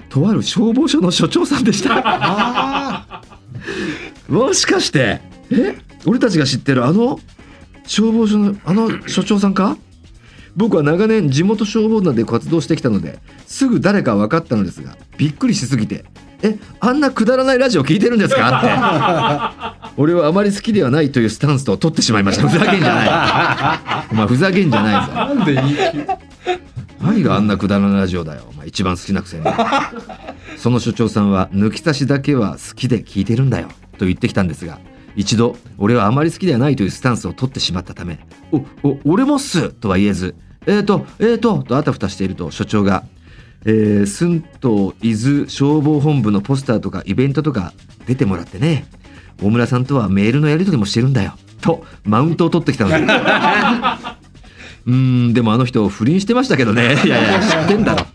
[0.10, 2.02] とある消防署の所長さんでした。
[2.04, 3.22] あ
[4.28, 5.22] もしかして
[5.52, 5.78] え？
[6.08, 7.20] 俺たちが知ってるあの
[7.86, 9.78] 消防署のあの所長さんか？
[10.56, 16.06] 僕は長年地元消防団で活動してきたのですぐ誰か分かったのですがびっくりしすぎて
[16.44, 18.60] 「えあんなくだらないラジオ聞いてるんですか?」
[19.78, 19.92] って。
[19.98, 22.48] 俺はあまり好きではないというスタンスと取ってしまいました。
[22.48, 24.08] ふざけんじゃない。
[24.12, 25.12] お前ふざけんじゃないぞ。
[25.12, 25.78] なんでいい？
[27.02, 28.44] 何があんなくだらないラジオだよ。
[28.50, 29.44] お前一番好きなくせに。
[30.58, 33.68] その所長さんは抜き差しだけは好きで聞いてるんだよ。
[33.98, 34.80] と言ってきたんですが
[35.16, 38.20] 一度俺はあまり好きではないというスタンスを取ってしまったため
[38.52, 43.04] 「おお俺もっす」とは言えず「えーとえーと」とあたふたしていると所長が
[43.64, 47.74] えー、寸東伊豆消防本部のポスターとかイベントとか
[48.08, 48.86] 出てもらってね
[49.42, 53.06] 大村さんとはメールのやり取りもしてるんだよとマウントを取ってきたので。
[54.84, 56.96] うんでもあの人不倫してましたけどね。
[57.06, 58.08] いやいや知ってんだろ。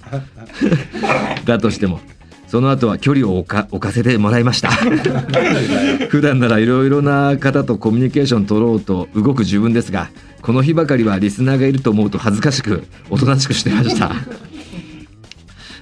[1.47, 2.01] だとしても。
[2.47, 4.71] その後は距離を置か置かせてもらいました。
[6.09, 10.11] 普段ならいろいろな方とコミュニケーション取ろうと動く自分ですが
[10.43, 14.13] この日ばかりはリスナーがいると思うと恥ずかしくおとなしくしてました。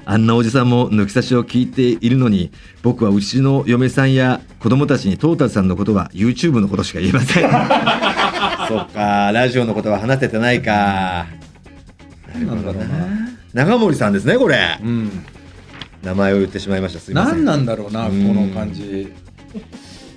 [0.07, 2.51] あんなおじさんも抜き差しを聞いているのに
[2.83, 7.43] 僕はうちの嫁さんや子供たちにトータルさんのことは YouTube のことしか言えません。
[8.69, 11.27] そっかラジオのことは話せてないか。
[12.35, 12.89] なんだろうな。
[13.53, 14.79] 長森さんですねこれ。
[14.83, 15.11] うん
[16.05, 17.01] 名前を言ってしまいました。
[17.01, 17.45] すいません。
[17.45, 18.49] 何なんだろうなこうん。
[18.51, 19.13] の感じ。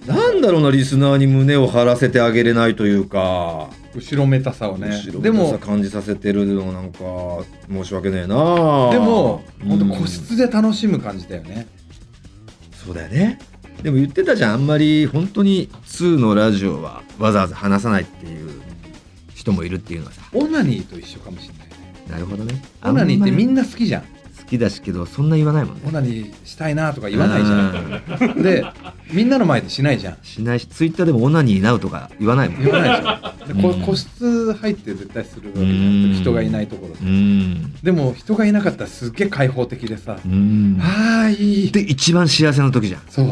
[0.06, 3.70] なんだろうなリスナーに胸を張らせてあげれないというか。
[3.96, 4.92] 後ろめたさをね。
[5.22, 7.00] でも感じさせてるのなんか
[7.70, 8.28] 申し訳ねえな。
[8.92, 11.68] でも本当うん個室で楽しむ感じだよね。
[12.72, 13.40] そうだよね。
[13.82, 14.54] でも言ってたじゃん。
[14.54, 18.62] あんまり本当に2のラジオはわざわざ話さないっていう
[19.34, 20.22] 人もいるっていうのはさ。
[20.34, 21.74] オナニーと一緒かもしれないね。
[22.10, 22.62] なるほどね。
[22.84, 24.04] オナニーってみなんな好きじゃん。
[24.04, 24.08] 好
[24.48, 25.82] きだしけどそんな言わないもんね。
[25.86, 27.56] オナニーしたいなとか言わないじゃ
[28.34, 28.42] ん。
[28.42, 28.66] で
[29.12, 30.18] みんなの前でしないじゃん。
[30.24, 32.64] しないしツイッターでもオナニーなうとか言わないもん。
[32.64, 33.82] 言わないじゃんでこうん。
[33.82, 36.12] 個室入って絶対するわけじゃうん。
[36.12, 37.00] ん人がいないところで。
[37.02, 37.74] うん。
[37.84, 40.78] でも人がいなかったらすっげえ開放的でさうん。
[40.82, 41.72] ああいい。
[41.72, 43.02] で一番幸せな時じゃん。
[43.10, 43.28] そう。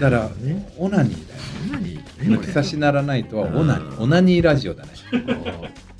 [0.00, 3.90] だからねオナニーだよオナニ抜き差しならないとはオナニうん。
[3.90, 4.90] ーオナニーラジオだね。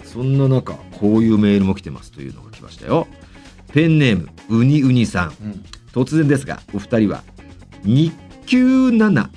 [0.04, 3.06] そんな中こういうメールも来てますというのが来ましたよ
[3.72, 5.28] ペンネームウニウニさん。
[5.28, 5.64] うん。
[5.92, 7.22] 突然ですがお二人は
[7.84, 8.12] 日
[8.46, 9.28] 給7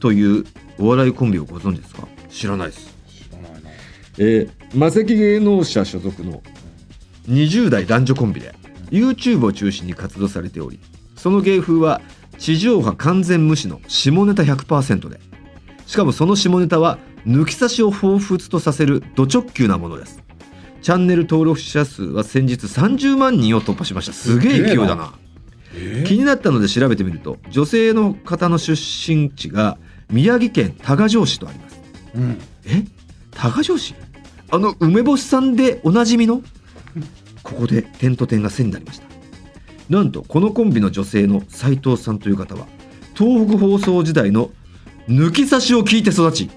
[0.00, 0.44] という
[0.78, 2.06] お笑いコンビをご存知ですか？
[2.30, 2.94] 知らないです。
[3.08, 3.70] 知らないな。
[4.18, 6.42] えー、マセキ芸能者所属の
[7.28, 8.54] 20代男女コンビで
[8.90, 10.80] YouTube を中心に活動されており
[11.16, 12.00] その芸風は
[12.38, 15.20] 地上波完全無視の下ネタ100%で
[15.86, 20.22] しかもその下ネタは抜き差しを彷彿とさせるド直球なものです
[20.88, 24.14] チャンネル登録者数は先日30万人を突破しました。
[24.14, 25.12] すげえ勢いだな。
[25.74, 29.76] え気になったので調べてみると女性の方の出身地が
[30.08, 31.82] 宮城県多賀城市とあります。
[32.14, 32.40] うん。
[32.64, 32.86] え？
[33.32, 33.94] 多賀城市？
[34.50, 36.40] あの梅干しさんでおなじみの？
[37.42, 39.06] ここで点と点が線になりました。
[39.90, 42.66] なんとこのコンビの女性の斉藤さんという方は
[43.14, 44.52] 東北放送時代の
[45.06, 46.48] 抜き差しを聞いて育ち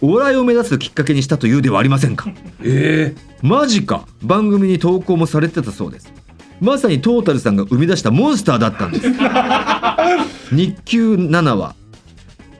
[0.00, 2.28] お笑いを目指すきっかけにしたというではありませんか。
[2.62, 4.06] えマジか。
[4.22, 6.12] 番組に投稿もされてたそうです。
[6.60, 9.06] まさにトータルさんが生み出したモンスターだったんです。
[10.54, 11.74] 日給7は、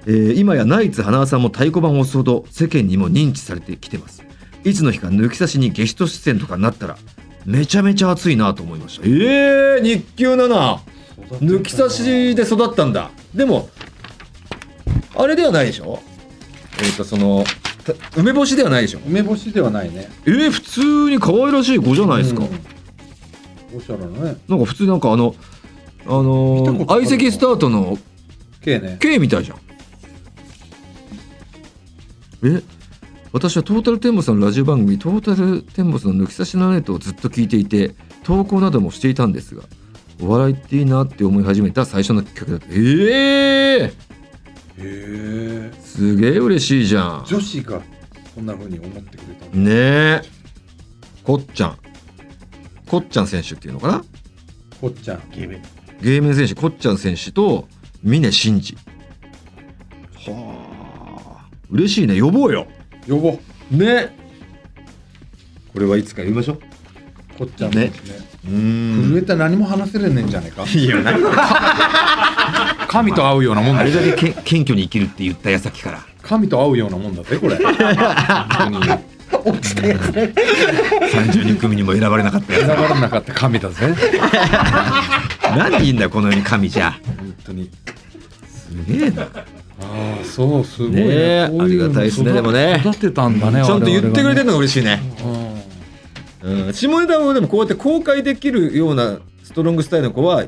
[0.06, 4.22] えー今やナイツ花輪さんも太鼓判を押すほど世間にも認知されてきてます。
[4.64, 6.96] いつの日か抜き差しにゲスト出演とかになったら
[7.44, 9.06] めちゃめちゃ熱いなと思いました。
[9.06, 10.78] えー、日給7
[11.40, 13.10] 抜き差しで育ったんだ。
[13.34, 13.68] でも
[15.16, 16.00] あれではないでしょ？
[16.82, 17.44] えっ、とその
[17.84, 19.00] た梅干しではないでしょ？
[19.06, 20.08] 梅干しではないね。
[20.26, 22.48] えー、普通に可愛らしい子じゃないですか、うん
[23.76, 24.36] おしゃれなね。
[24.48, 25.34] なんか普通になんかあの
[26.06, 27.98] あのー相席スタートの
[28.62, 28.98] K ね。
[29.00, 29.58] K みたいじゃん。
[32.44, 32.62] え？
[33.32, 39.64] 私はトータルテンボスのラジオ番組「トータルテンボスの抜き差しのネット」をずっと聞いていて投稿などもしていたんですが
[40.22, 42.66] お笑いっていいなって思い始めた最初のきっかけだった。
[42.70, 43.92] ええ
[44.78, 47.24] へえすげえ嬉しいじゃん。
[47.26, 47.80] 女子が
[48.34, 49.62] こんな風に思ってくれたの？
[49.62, 50.22] ねえ。
[51.22, 51.78] こっちゃん。
[52.86, 54.04] こっちゃん選手っていうのかな？
[54.80, 55.22] こっちゃん。
[55.30, 55.60] ゲーム。
[56.02, 56.54] 芸名選手。
[56.54, 57.68] こっちゃん選手と
[58.02, 58.76] 峰真二。
[60.32, 61.48] はあ。
[61.70, 62.20] 嬉しいね。
[62.20, 62.66] 呼ぼうよ。
[63.08, 63.38] 呼ぼ
[63.72, 63.76] う。
[63.76, 64.16] ね。
[65.72, 66.58] これはいつか呼びましょう。
[67.38, 67.86] こっちゃんね。
[67.86, 67.92] ね。
[68.44, 70.64] うー震えたら何も話せれねえんじゃないか？
[70.64, 71.22] いや何
[72.94, 76.00] 神と会うようなもんだあれだけけ謙虚に生きるって言った矢先から。
[76.22, 77.56] 神と会うようなもんだぜこれ。
[77.56, 78.78] 本当に。
[79.44, 80.32] 落ちたやつね
[81.12, 83.98] 32組にも選ばれなかった選やばれなかった神だぜつ
[85.42, 86.92] 何いいんだよこの世に神じゃ。
[86.92, 87.70] 本当に。
[88.48, 89.22] すげえな。
[89.24, 89.28] あ
[90.22, 91.48] あそうすごいね。
[91.48, 92.80] ねういうのありがたいですね育でもね。
[92.80, 95.02] 育てたんだねちゃんと言ってくれてるるのが嬉しいね。
[96.44, 96.72] うん。
[96.72, 100.46] 下ネタをでもこうやって公開できるようなストロングスタイルの子はまあ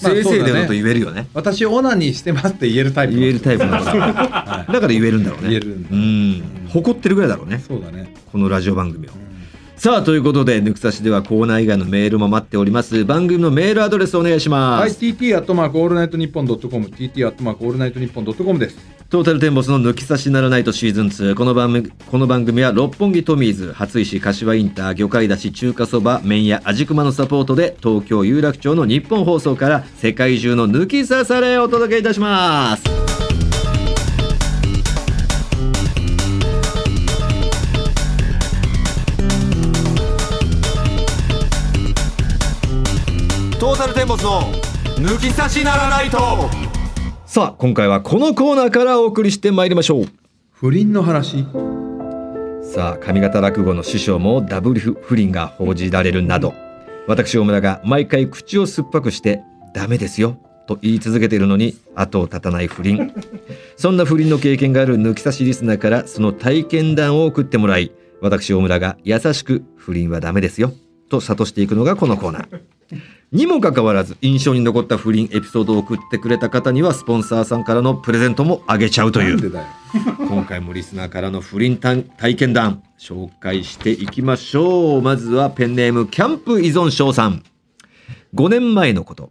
[0.00, 1.28] 正々そうだねでのと言えるよね。
[1.34, 5.48] 私オナニーしてますって言えるタイプの言えるタイプだからはだから言えるんだろうね。
[5.48, 5.88] 言えるんだ。
[5.92, 6.68] うん。
[6.68, 7.58] 誇ってるぐらいだろういね。
[7.58, 8.14] そうだね。
[8.32, 9.10] このラジオ番組を。
[9.10, 9.30] うん。
[9.76, 13.04] さあということで抜き差しではコーナー以外のメールも待っております。
[13.04, 18.99] 番組のメールアドレスお願いします、はい、TT アットマークオールナイトニッポンドットコム、TT アットマークオールナイトニッポンドットコムです。
[19.10, 32.84] トータルテンボスの抜き差しならないとシーズン2この番組この番組は六本木トミーズ初石柏インター魚介だし中華そば麺屋味熊のサポートで東京有楽町のニッポン放送から世界中の抜き差しをお届けいたします。
[43.58, 44.52] トータルテンボスの
[44.98, 46.69] 抜き差しならないと。
[47.30, 50.06] さあ今回はこのコーナーからお送りしてまいりましょう。
[50.50, 51.46] 不倫の話。
[52.60, 56.54] さあ上方落語の師匠もダブル不倫が報じられるなど
[57.06, 63.14] 私大村が毎回口を酸っぱくして「ダメですよ」と言い続けているのに後を絶たない不倫。
[63.76, 70.72] そんな不倫の経験がある抜き差しリスナーからその体験談を送ってもらい私大村が優しく「不倫はダメですよ」
[71.08, 72.60] と諭していくのがこのコーナー
[73.32, 79.52] にもかかわらず印象に残った不倫エピソードを送ってくれた方にはスポンサーさんからのプレゼントもあげちゃうという。
[80.18, 85.02] 今回もリスナーからの不倫体体験談紹介していきましょう。
[85.02, 87.44] まずはペンネームキャンプ依存症さん。
[88.34, 89.30] 5年前のこと。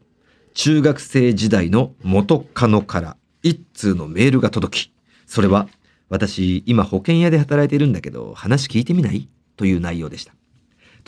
[0.54, 4.92] 中学生時代の元カノから一通のメールが届き。
[5.26, 5.68] それは
[6.10, 9.30] 私今保険屋で働いているんだけど話聞いてみない？
[9.58, 10.34] という内容でした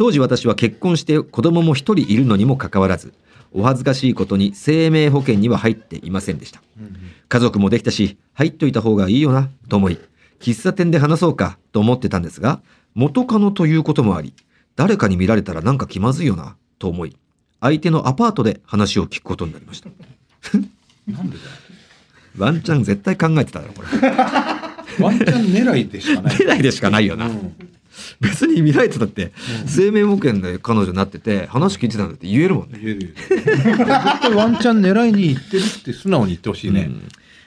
[0.01, 3.13] 当時私は結婚して子供も一人いるのにもかかわらず
[3.53, 6.59] お恥ずかしいことに生命保険には入っていませんでした。
[7.29, 9.99] 家族もできたし入っといた方がいいよなと思い
[10.39, 12.63] 喫茶店で話そうかと思ってたんですが
[12.95, 14.33] 元カノということもあり
[14.75, 17.15] 誰かに見られたらなんか気まずいよなと思い
[17.59, 19.91] 相手のアパートで話を聞くことになりました。
[21.05, 21.49] なんでだよ。
[22.39, 23.87] ワンチャン絶対考えてただろこれ。
[25.05, 26.37] ワンチャン狙いでしかない。
[26.39, 27.53] 出ないでしかないよな、うん
[28.19, 29.32] 別に見られてたって、
[29.65, 32.80] 生命保険で彼女になってて話聞いてたんだって言えるもんね。
[32.82, 33.15] 言える
[34.36, 36.89] ワンチャン狙いに行ってるって素直に言ってほしいね、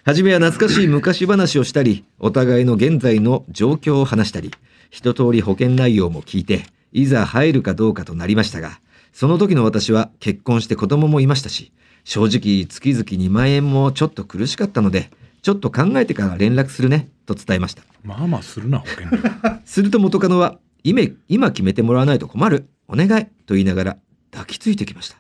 [0.04, 4.50] はじめは懐かしい昔話をしたり、お互いの現在の状況を話したり、
[4.90, 8.80] 一通り保険内容も聞いて、いざ入るかどうかとなりましたが、
[9.12, 11.72] その時の私は結婚して子供もいましたし、
[12.04, 15.11] 正直月々2万円もちょっと苦しかったので、
[15.44, 17.83] ちょっと考えてから連絡するね、と伝えました。
[18.02, 19.18] まあまあするな保険料
[19.66, 22.66] すると元カノは、今、今決めてもらわないと困る。
[22.88, 23.26] お願い。
[23.44, 23.96] と言いながら
[24.30, 25.18] 抱きついてきました。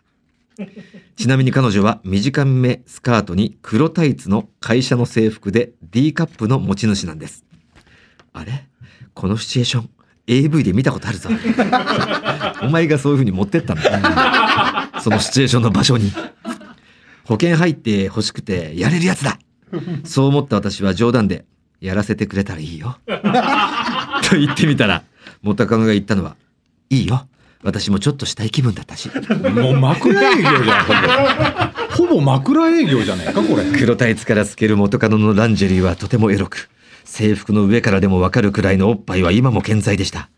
[1.16, 7.44] ちなみに彼女は短めスカートに黒タイツの会社の制服で D カップの持ち主なんです。
[8.32, 8.66] あれ？
[9.12, 9.90] このシチュエーション
[10.26, 11.28] AV で見たことあるぞ。
[12.66, 15.00] お前がそういう風に持ってったんだ。
[15.02, 16.10] そのシチュエーションの場所に。
[17.24, 19.38] 保険入って欲しくてやれるやつだ。
[20.04, 21.44] そう思った私は冗談で
[21.80, 22.98] やらせてくれたらいいよ。
[23.06, 25.02] と言ってみたら
[25.42, 26.36] 元カノが言ったのは
[26.90, 27.26] 「いいよ。
[27.62, 29.10] 私もちょっとしたい気分だったし。
[29.54, 30.84] もう枕営業じゃん
[31.96, 32.14] ほぼ。
[32.14, 33.64] ほぼ枕営業じゃないかこれ。
[33.78, 36.68] 黒タイツから透ける元カノのランジェリーはとてもエロく
[37.04, 40.28] 制服の上からでもわかるくらいのおっぱいは今も健在でした。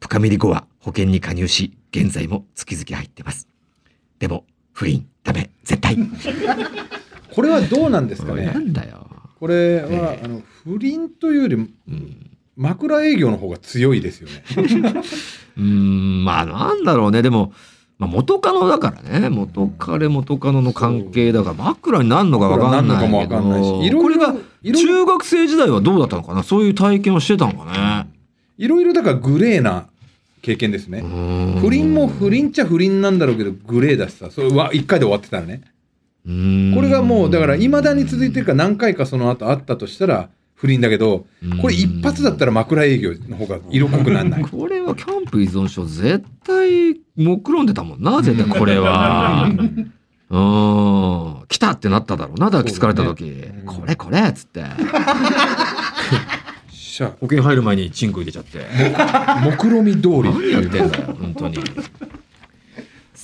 [0.00, 3.48] 深ミリ後は保険に加入し現在も月々入ってます。
[4.18, 5.96] でも不倫ダメ絶対
[7.38, 9.06] これはどうなんですかおいなねんだよ、
[9.38, 14.42] これは、あの不倫というよりうん枕営業の方が強いですよね。
[15.56, 17.22] うーんまあなんだろうね。
[17.22, 17.52] でも、
[17.96, 19.28] まあ、元カノだからね。
[19.28, 23.82] 元彼元カノの関係だから枕になるのかわかんないけど。
[23.84, 23.88] い。
[23.88, 26.42] ろいろこれが中学生時代はどうだったのかな？
[26.42, 28.08] そういう体験をしてたのかね？
[28.58, 29.86] いろいろだからグレーな
[30.42, 31.02] 経験ですね。
[31.02, 34.32] 不不倫も不倫っちゃ不倫なんだろうけどグレーだしさ。
[34.32, 35.62] それは1回で終わってたらね
[36.74, 41.24] これがもうだからいまだに続いてるから何回かその後あったとしたら不倫だけど
[41.62, 44.42] これ一発だったら枕営業の方が色濃くなんない。
[44.42, 49.48] これはキャンプ依存症絶対目論んでたもんな 絶対これは。
[50.30, 50.38] う
[51.44, 51.46] ん。
[51.48, 53.74] 来たってなっただろうな抱きつかれた時、ねうん。
[53.76, 54.64] これこれっつって。
[57.20, 58.66] 保険入る前にチンコ入れちゃって。
[59.42, 61.58] 目論見通り何やってんだよ本当に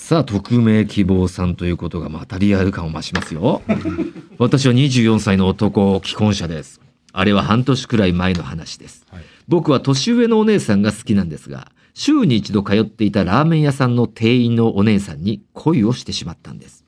[0.05, 3.63] さあ匿名希望さんということがまたリアル感を増しますよ。
[4.37, 6.83] 私は24歳の男既婚者です。
[7.15, 9.07] あれは半年くらい前の話です。
[9.11, 9.23] はい。
[9.49, 16.85] 僕は年上のお姉さんが好きなんですが週に一度通っていたラーメン屋さんの店員のお姉さんに恋をしてしまったんです。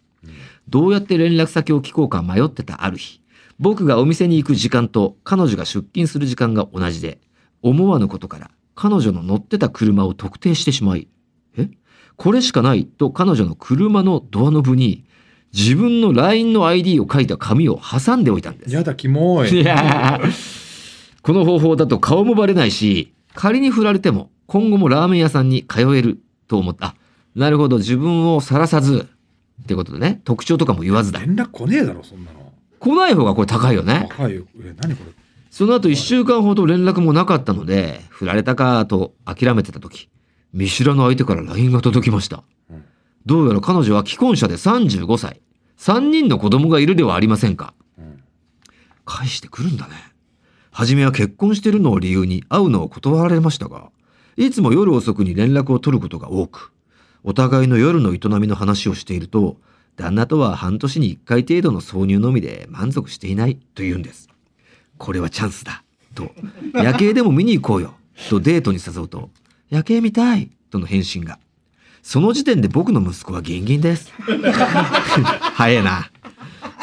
[0.68, 3.22] どうやって連絡先を聞こうか迷ってたある日
[3.58, 7.18] 僕がお店に行く時間と彼女が出勤する時間が同じで
[7.62, 11.15] 思わぬことから彼女の乗ってた車を特定してしまいえ
[12.16, 15.04] これしかないと彼女の車のドアノブに
[15.52, 18.74] 自分の LINE の ID を書いた紙を挟んでおいたんです。
[18.74, 19.60] やだキモい。
[19.60, 20.66] いやー
[21.22, 26.86] この方法だと顔もバレないし、仮に振られても今後もラーメン屋さんに通えると思った。
[26.86, 26.94] あ
[27.34, 29.08] なるほど、自分を晒さず、
[29.62, 31.20] ってことでね、特徴とかも言わずだ。
[31.20, 32.52] 連絡来ねえだろそんなの。
[32.78, 34.06] 来ない方がこれ高いよね。
[34.10, 34.44] 高いよ。
[34.62, 35.12] え何これ。
[35.50, 40.08] その後1週間ほど連絡もなかったので、振られたかと諦めてた時、
[40.56, 42.42] 見知らぬ相手から LINE が届きました。
[43.26, 45.42] どうやら彼女は既婚者で35歳。
[45.78, 47.74] 3人の子供がいるではありませんか。
[49.04, 49.92] 返してくるんだね。
[50.70, 53.90] 初めは結婚してるのを理由に会うのを断られましたが、
[54.38, 56.72] いつも夜遅くに連絡を取ることが多く、
[57.22, 59.58] お互いの夜の営みの話をしていると、
[59.96, 64.30] 旦那とは半年に1回程度の挿入のみで満足していないと言うんです。
[64.96, 65.84] これはチャンスだ。
[66.14, 66.30] と、
[66.72, 67.94] 夜景でも見に行こうよ。
[68.30, 69.28] とデートに誘うと、
[69.70, 70.50] 夜景見たい。
[70.70, 71.38] との返信が。
[72.02, 74.12] その時点で僕の息子はギンギンです。
[75.54, 76.10] 早えな。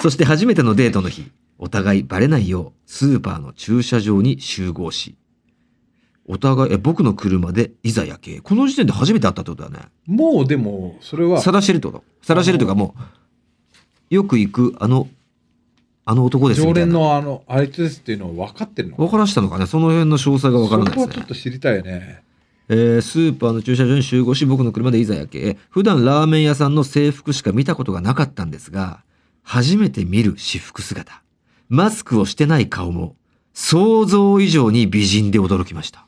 [0.01, 5.15] そして初めてのデートの日、お互いバレないようスーパーの駐車場に集合し、
[6.25, 8.39] お互い、え、僕の車でいざ夜景。
[8.41, 9.85] この時点で初めて会ったってことだね。
[10.05, 12.03] もうでもそれは晒してるってこと？
[12.21, 12.95] 晒してるというかも
[14.11, 15.07] う、よく行くあの、
[16.05, 21.27] あの男ですみたい連のあのあいつですっていうのを分かってるの分からしたのかねその辺の詳細が分からないですねそこはちょっ。
[21.27, 22.22] と知りたいよね
[22.69, 29.03] えースーパーの駐車場に集合し僕の車でいざ夜景普段ラーメン屋さんの制服しか見たことがなかったんですが
[29.43, 31.21] 初めて見る私服姿。
[31.69, 33.15] マスクをしてない顔も
[33.53, 36.05] 想像以上に美人で驚きました。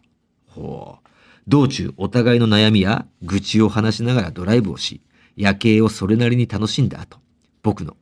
[0.47, 1.10] ほう。
[1.47, 5.01] 道中お互いの悩みや愚痴を話しながらドライブをし
[5.36, 7.20] 夜景をそれなりに楽しんだ後
[7.62, 7.95] 僕の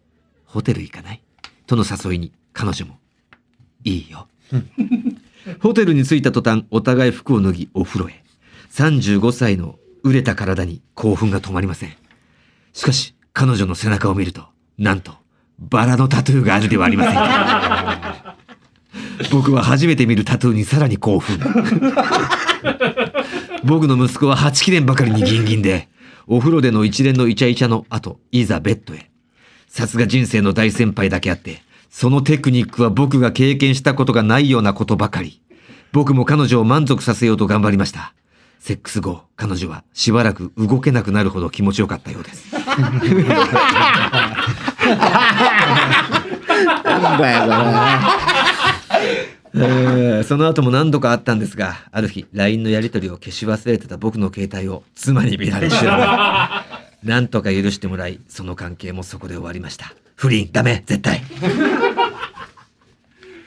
[0.45, 1.21] ホテル行かない？
[1.65, 2.99] との誘いに彼女も
[3.83, 4.27] いいよ。
[5.59, 8.22] ホテルに着いた途端お互い服を脱ぎお風呂へ
[8.73, 11.93] 35歳の熟れた体に興奮が止まりません。
[12.73, 14.45] しかし、彼女の背中を見ると、
[14.79, 15.13] なんと、
[15.59, 18.35] バラのタトゥーがあるではありませんか。
[19.31, 21.39] 僕は初めて見るタトゥーにさらに興奮。
[23.63, 25.87] 僕の息子は8記念ばかりにギンギンで、
[26.25, 29.11] お風呂での一連のイチャイチャの後、いざベッドへ。
[29.67, 31.61] さすが人生の大先輩だけあって、
[31.91, 35.41] そのテクニックは僕が経験したことがないようなことばかり。
[35.91, 38.15] 僕も彼女を満足させようと頑張りました。
[38.63, 42.55] セックス後、彼女はしばらく動けなくなるほど気持ちよかったようです。
[42.55, 42.77] なん
[47.19, 47.49] だよ、こ
[49.01, 49.59] れ。
[49.65, 56.63] えーその後も何度かあったんですが、ある日、LINE のやり取りを消し忘れてた僕の携帯を妻に見られ知らな
[57.03, 57.03] い。
[57.05, 59.93] なんとか許してもらい、その関係もそこで終わりました。
[60.15, 61.21] 不倫、ダメ、絶対。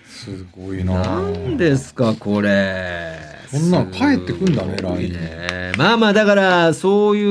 [0.06, 3.25] すごいななんですか、これ。
[3.48, 5.72] そんなん返ってくんだね LINE ね。
[5.76, 7.24] まあまあ、だから、そうい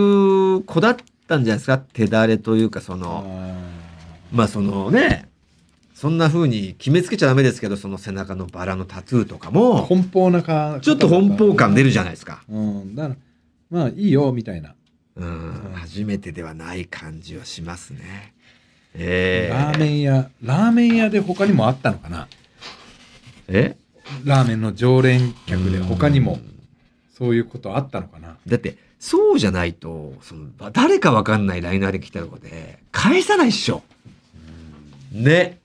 [0.55, 0.95] う子だっ
[1.27, 1.77] たんじゃないですか？
[1.77, 3.25] 手だれというか、その、
[4.31, 5.27] まあそのね、
[5.93, 12.43] そんな風に決めつけちゃダメですけど、その背中のバラのタトゥーとかも、奔放なかちょっと奔放感出るじゃないですか。
[12.49, 12.95] うん。
[12.95, 13.15] だから
[13.71, 14.75] まあいいよみたいな。
[15.15, 18.33] うん、初めてではない感じはしますね。
[18.93, 22.27] ええラーメン屋ラーメン屋で他にもあったのかな？
[23.47, 23.77] え？
[24.23, 26.39] ラーメンの常連客で他にも
[27.13, 28.37] そういうことあったのかな。
[28.47, 33.83] だって、そうじゃないと、その、誰かわかんないライナーで来たとこで、返さないっしょ。
[35.11, 35.59] ね。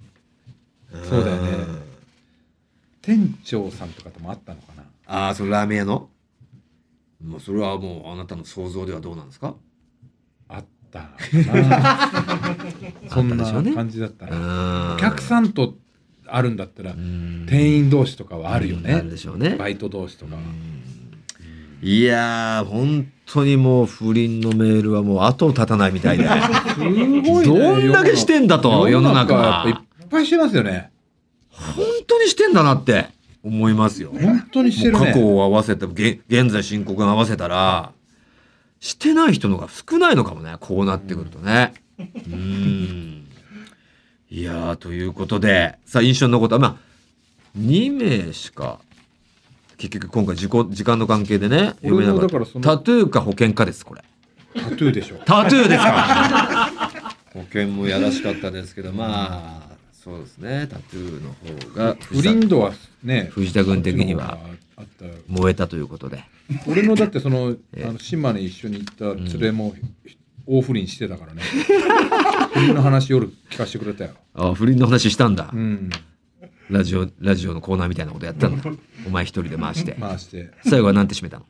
[1.09, 1.51] そうだよね。
[1.51, 1.80] ん
[3.03, 4.84] 店長さんとかともあったのかな。
[5.07, 6.09] ああ、そのラーメン屋の？
[7.24, 9.55] もうそれはもうあなたの想像ではどうなんですか？
[10.49, 11.11] あった
[13.09, 15.74] そんな感じだったらおお客さんと
[16.33, 19.57] あるんだったらん店員同士とかはあるよあるねでしょうね。
[19.59, 20.37] バイト同士とか
[21.83, 26.24] いやー、本当にもう不倫のメールはもう後を絶たないみたいで。
[26.24, 26.31] す
[26.78, 29.83] ごいねどんだけしてんだと、世の中やっぱいっは。
[30.11, 30.91] ぱいしてますよね
[31.51, 33.09] 本当にしてんだなって
[33.43, 34.12] 思いますよ。
[34.12, 37.93] 本当にしてるね過去を合わせて、げ現在進行が合わせたら、
[38.78, 41.72] してない人のが少ないのかもね、こうなってくるとね。
[41.99, 42.03] う
[42.37, 43.10] ん。
[44.33, 46.76] いやー、ということで、さあ、印象に残った、まあ、
[47.59, 48.78] 2名しか、
[49.76, 52.61] 結局今回時間時間の関係でね、読めなかった。
[52.61, 54.05] タトゥーか保険かです、これ。
[54.55, 56.70] タトゥーでしょタトゥーですか
[57.35, 61.35] 保険もやらしかったですけど、まあ、そうですね、タトゥーの
[61.68, 62.72] 方が不倫度は
[63.03, 64.39] ね藤田君的には
[65.26, 66.22] 燃えたということで。
[66.68, 69.74] 俺のだってその ええあの島根一緒に行った連れも
[70.51, 71.42] 大不倫してたからね。
[72.53, 74.11] 不倫の話夜聞かせてくれたよ。
[74.34, 75.90] あ不倫の話したんだ、うん。
[76.68, 78.70] ラジオラジオのコーナーみたいなことやったんだ。
[79.07, 80.51] お前一人で回して、回して。
[80.66, 81.46] 最後は何て締めたの？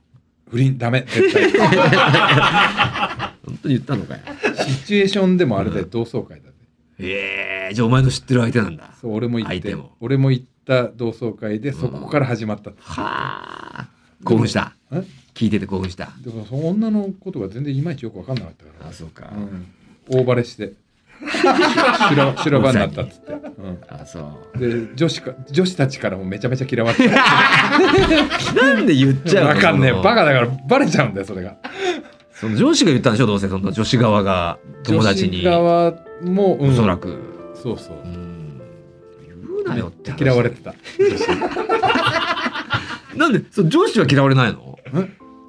[0.50, 1.50] 不倫ダメ絶対。
[3.46, 4.20] 本当に言ったのかよ。
[4.68, 6.66] シチュエーションでもあれで同窓会だって
[6.98, 8.92] ええじゃあお前の知ってる相手なんだ。
[9.00, 9.60] そう俺も行って。
[9.60, 9.96] 相手も。
[10.00, 13.88] 俺も行った同窓会でそこから始まったはあ。
[14.24, 14.74] 興奮した。
[14.92, 15.02] え
[15.40, 16.10] 聞いてて興奮した。
[16.20, 18.90] でもその女のことが全然いまいちよく分かんなかったから。
[18.90, 19.66] あそうか、うん、
[20.20, 20.74] 大バレして。
[22.10, 23.40] 白 白番だったっつって、う
[23.88, 24.58] あそう。
[24.58, 27.08] ん、で女子か女子たちからもめちゃめちゃ嫌われて。
[27.08, 27.14] た
[28.54, 29.48] なんで言っちゃうの？
[29.50, 29.92] わかんねえ。
[29.92, 31.56] バカだからバレちゃうんだよそれが。
[32.34, 35.40] その上司が言ったんでしょどうせその女子側が友達に。
[35.40, 36.70] 女子側も、うん。
[36.70, 37.16] おそらく、
[37.54, 37.94] そうそう。
[38.04, 38.60] うん。
[39.26, 39.34] 言
[39.64, 40.74] うなよって話嫌われてた
[43.16, 44.68] なんでその上司は嫌われないの？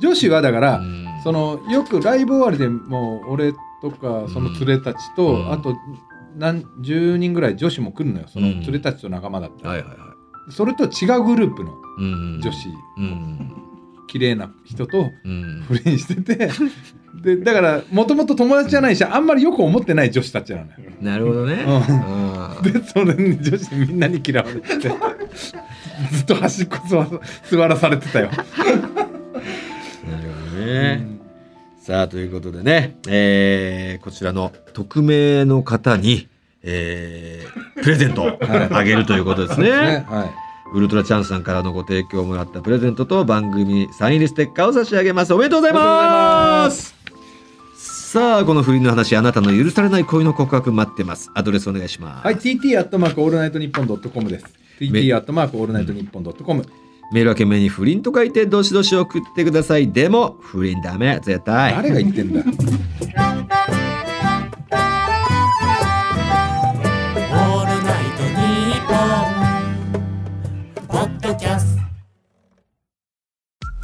[0.01, 1.07] 女子はだから、うん。
[1.23, 5.51] そのよくライブ終わりでもう俺とかその連れたちと、うん。
[5.51, 5.77] あと
[6.35, 8.59] 何10人ぐらい女子も来るのよそのうん。
[8.61, 10.51] 連れたちと仲間だって、はいはいはい。
[10.51, 13.57] それと違うグループのうん女子、うん
[14.07, 15.63] 綺麗な人とうん。
[15.67, 16.49] 不倫してて。
[17.23, 20.71] でだからもともと友達じゃないしあんまりよく思ってない女子たちなのよ。
[21.01, 21.65] なるほどね。
[21.67, 22.71] ううん。
[22.71, 24.91] でそれに女子みんなに嫌われてて。
[26.11, 27.07] ずっと端っこ座
[27.57, 28.29] 座らされてたよ、
[30.65, 31.07] ね、
[31.81, 36.27] さあということでね、えーこちらの匿名の方に、
[36.63, 38.39] えープレゼントを
[38.71, 40.05] あげるということですそうですねね。
[40.07, 45.33] はいウルトラチャンスさんからのご提供をもらったプレゼントと番組サイン入りステッカーを差し上げます。
[45.33, 46.95] おめでとうございます
[48.11, 51.31] さあ、この不倫の話、あなたの許されない恋の告白待ってます。
[51.33, 52.25] アドレスお願いします。
[52.25, 54.45] はい、TT アットマークオールナイトニッポンドットコムです。
[54.79, 56.65] TT アットマークオールナイトニッポンドットコム。
[57.11, 59.91] メールは件名に不倫と書いて、どしどし送ってください。
[59.91, 61.73] でも、不倫ダメ、絶対。
[61.73, 62.39] 誰が言ってんだ？
[62.39, 62.47] オー
[67.65, 68.97] ルナイトニッポン」
[70.87, 71.81] ポッドキャスト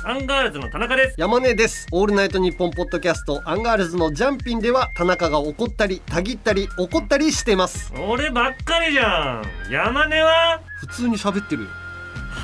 [0.07, 1.15] アンガールズの田中です。
[1.17, 1.85] 山根です。
[1.91, 7.91] オールナイトニッポンポッドキャストアンガールズのジャンピンでは田中が怒ったり、たぎったり、怒ったりしてます。
[8.07, 9.71] 俺ばっかりじゃん。
[9.71, 10.61] 山根は？
[10.79, 11.69] 普通に喋ってるよ。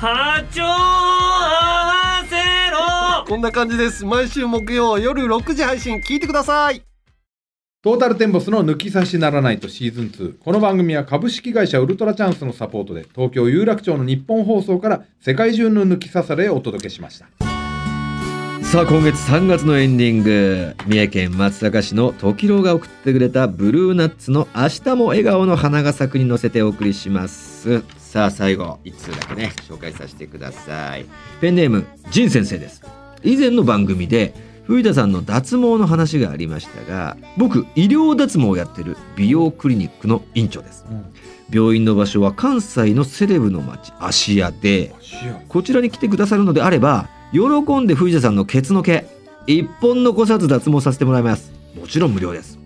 [0.00, 2.36] 波長合わせ
[2.70, 4.04] ろこんな感じです。
[4.04, 6.82] 毎週木曜夜6時配信聞いてください。
[7.82, 10.38] トータルテンボスの抜き差しならないとシーズン2。
[10.38, 17.26] この番組は株式会社ウルトラチャンスのサポートで東京有楽町の日本放送から世界中の抜き差されをお届けしました。
[18.62, 27.84] さあ今月3月のエンディング三重県松阪市の時郎が送ってくれたブルーナッツの「明日も笑顔の花が咲く」に乗せてお送りします
[28.14, 31.04] さあ最後一通だけね紹介させてください。
[31.40, 32.80] ペンネーム仁先生です。
[33.24, 34.32] 以前の番組で
[34.68, 40.84] 藤田さんの脱毛の話がありましたが僕医療脱毛をやってる美容クリニックの院長です。
[41.50, 44.94] 病院の場所は関西のセレブの町芦屋で
[45.48, 49.04] こちらに来てくださるのであれば喜んで藤田さんのケツの毛
[49.48, 51.50] 一本残さず脱毛させてもらいます。
[51.76, 52.60] もちろん無料です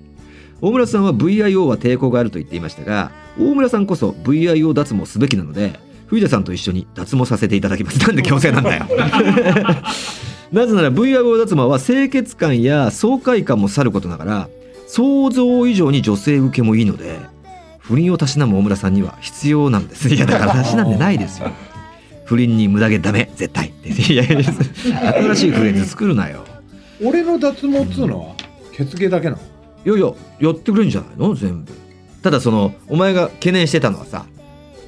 [0.61, 8.87] 大村さんは VIO は抵抗があると言っていましたが大村さんこそ VIO 脱毛すべきなので藤田さんと一緒に脱毛させていただきますなんで強制なんだよ。
[10.51, 14.49] なぜなら VIO 脱毛は清潔感や爽快感もさることながら
[14.87, 17.19] 想像以上に女性受けもいいので
[17.79, 20.09] 不倫をたしなむ大村さんには必要なんです。
[20.09, 21.51] いやだからたしなんでないですよ。
[22.25, 23.73] 不倫に無駄毛ダメ絶対。
[23.85, 26.45] いやいや新しいフレーズ作るなよ。
[27.05, 28.35] 俺の脱毛っつうのは
[28.75, 29.39] 血毛だけなの？
[29.85, 31.35] いやいややってくれるんじゃないの？
[31.35, 31.73] 全部。
[32.23, 34.27] ただそのお前が懸念してたのはさ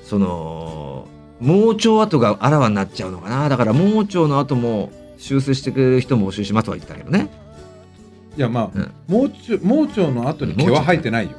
[0.04, 1.06] その
[1.40, 3.48] 盲腸跡があらわになっちゃうのかな？
[3.48, 7.28] だから盲腸の後も修正してくれる人も募集しますとは言ってたけどね。
[8.36, 8.92] いやまあ、うん。
[9.08, 11.32] 盲腸盲腸の後に毛は生えてないよ。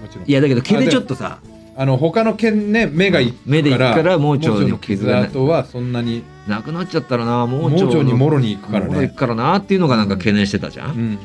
[0.00, 0.28] もちろん。
[0.28, 1.40] いやだけど毛でちょっとさ
[1.76, 9.08] あの他の毛ね目がいく目でいくから盲腸の傷跡はそんなになくなっちゃったらな盲盲腸にもろに行くからね。
[9.08, 11.18] 行くからなっていうのがなんか懸念してたじゃん、うん。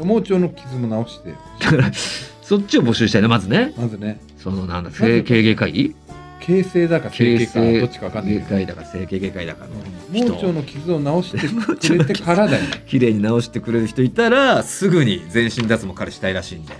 [0.00, 0.06] うん。
[0.06, 1.34] 盲腸の傷も直して。
[1.60, 1.90] だから
[2.42, 3.74] そっちを募集したいねまずね。
[3.76, 4.20] まずね。
[4.38, 5.94] そのなんだず整形外科医
[6.40, 11.38] 形成だか整形かどっちかわかんないけ外科医だか整形外科医だかのど盲腸の傷を直して
[11.88, 12.62] くれてからだよ。
[12.62, 16.72] ね 綺麗に直してくれる人いたらすぐに全身脱毛彼したいらしいんで、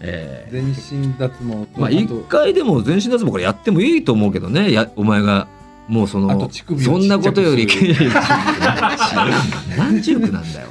[0.00, 4.72] え全身脱毛まあ一と回でも全身脱毛これやってもいいと思うけどね。
[4.72, 5.46] やお前が
[5.88, 7.66] もうそのそんなことより
[9.76, 10.68] 何十区なんだよ。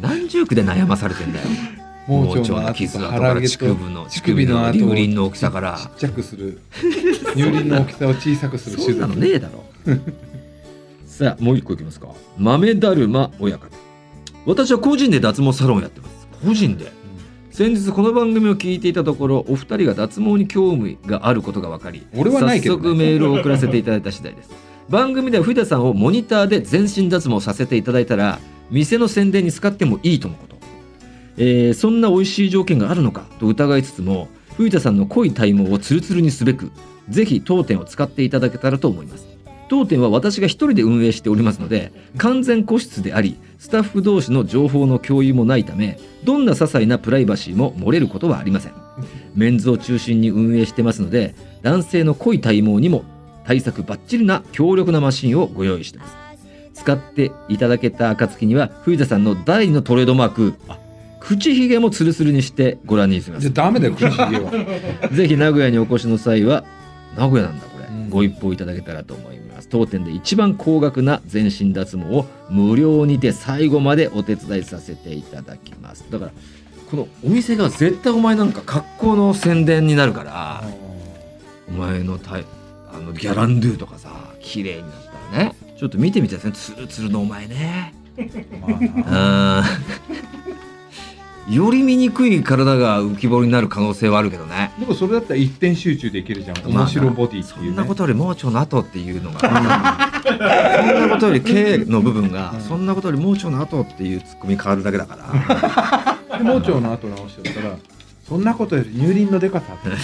[0.00, 1.46] 何十区で悩まされてんだよ。
[2.06, 5.76] 盲盲腸腸の傷跡とから乳首の乳乳首首の乳輪の大きさから。
[5.76, 6.60] ちっちゃくする。
[7.34, 8.92] 乳輪の大きさを小さくする手術。
[8.92, 9.64] そんなのねえだろ。
[11.06, 12.08] さあもう一個いきますか。
[12.38, 13.66] 豆だるま親方。
[14.46, 16.28] 私は個人で脱毛サロンをやってます。
[16.46, 16.92] 個人で
[17.58, 22.82] 先日この番組を聞いていたところお二人が脱毛に興味があることが分かり俺はないけどね。
[22.82, 24.50] 早速メールを送らせていただいた次第です。
[24.88, 28.38] 番組では藤田さんをモニターで全身脱毛させていただいたら
[28.70, 30.56] 店の宣伝に使ってもいいとのこと、
[31.36, 36.70] えーそんな美味しい条件があるのかと疑いつつも藤田さんの濃い体毛をツルツルにすべく
[37.08, 39.26] ぜひ当店を使っていただけたらと思います
[39.68, 48.72] 当店は私が一人で運営しておりますので完全個室でありスタッフ同士の情報の共有もないためどんな些細なプライバシーも漏れることはありません。
[49.34, 53.04] メンズを中心に運営してますので男性の濃い体毛にも
[53.44, 56.16] 対策バッチリな強力なマシンをご用意してます。
[56.74, 60.54] 使っていただけた暁には藤田さんの第二のトレードマーク
[61.20, 63.42] 口ひげもツルツルにしてご覧に入れます。
[63.42, 64.50] じゃあダメだよ口ひげは。
[65.12, 66.64] ぜひ名古屋にお越しの際は
[67.16, 68.08] 名古屋なんだこれ、うん。
[68.10, 76.04] ご一報いただけたらと思います当店で一番高額な全身脱毛を無料にて最後までお手伝いさせていただきます。
[76.10, 76.30] だから
[76.90, 80.62] このお店が絶対お前なんか格好の宣伝になるから
[81.68, 82.44] お前のタイ
[82.92, 84.90] あのギャランドゥとかさ綺麗になっ
[85.32, 85.54] たらね。
[85.78, 87.94] ちょっと見てみたいですねツルツルのお前ね。
[91.48, 96.56] よ り醜い体が浮き彫りになる可能性はあるけどねでもそれだったら一点集中できるじゃん。
[96.70, 97.72] 面白ボディっていうね。
[97.72, 99.52] そんなことより盲腸の後っていうのが そん
[101.00, 105.16] なことより K の部分が、うんそんなことより盲腸の後っていうツッコミ変わるだけだか
[106.30, 106.38] ら。
[106.38, 107.76] で盲腸の後直しちゃったら
[108.28, 109.88] そんなことより乳輪のでかさって。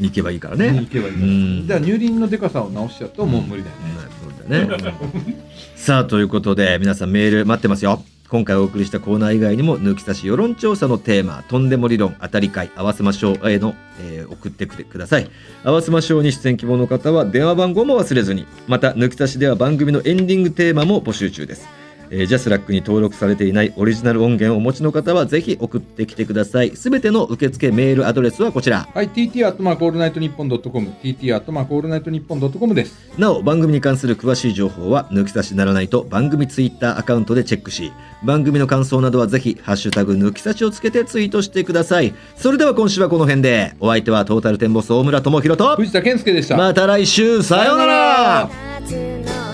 [0.00, 1.14] 行けばいいからにね行けばいい
[1.60, 1.66] うん。
[1.66, 3.82] じゃあ乳輪のでかさを直しちゃうともう無理だよね、
[4.22, 4.28] そ
[4.78, 4.84] うだね。
[5.74, 8.00] さあということで皆さんメール待ってますよ
[8.30, 15.30] 今回お送りしたコーナー以外にも抜き差し世論調査のテーマとんでも理論当たり会合わせましょうへの、えー送ってくてください。
[15.64, 21.77] 合わせましょうに出演希望の方は電話番号も忘れずにまた抜き差しでは番組のエンディングテーマも募集中です。
[22.10, 26.76] えージャスラックに登録されていないオリジナル音源をお持ちの方はぜひ送ってきてください。
[26.76, 28.88] すべての受付メールアドレスはこちら。
[28.92, 32.96] はい TT アットマークオールナイトニッポンドットコム TT アットマークオールナイトニッポンドットコムです。
[33.18, 37.92] なお番組に関する詳しい情報は抜き差しならないと番組ツイッターアカウントでチェックし
[38.24, 42.14] 番組の感想などはぜひハッシュタグ抜き差しをつけてツイートしてください。
[42.36, 46.56] それでは今週はこの辺でお相手はトータルテンボス大村智広と藤田健介でした。
[46.56, 48.50] また来週さようなら。
[48.80, 49.47] 夏の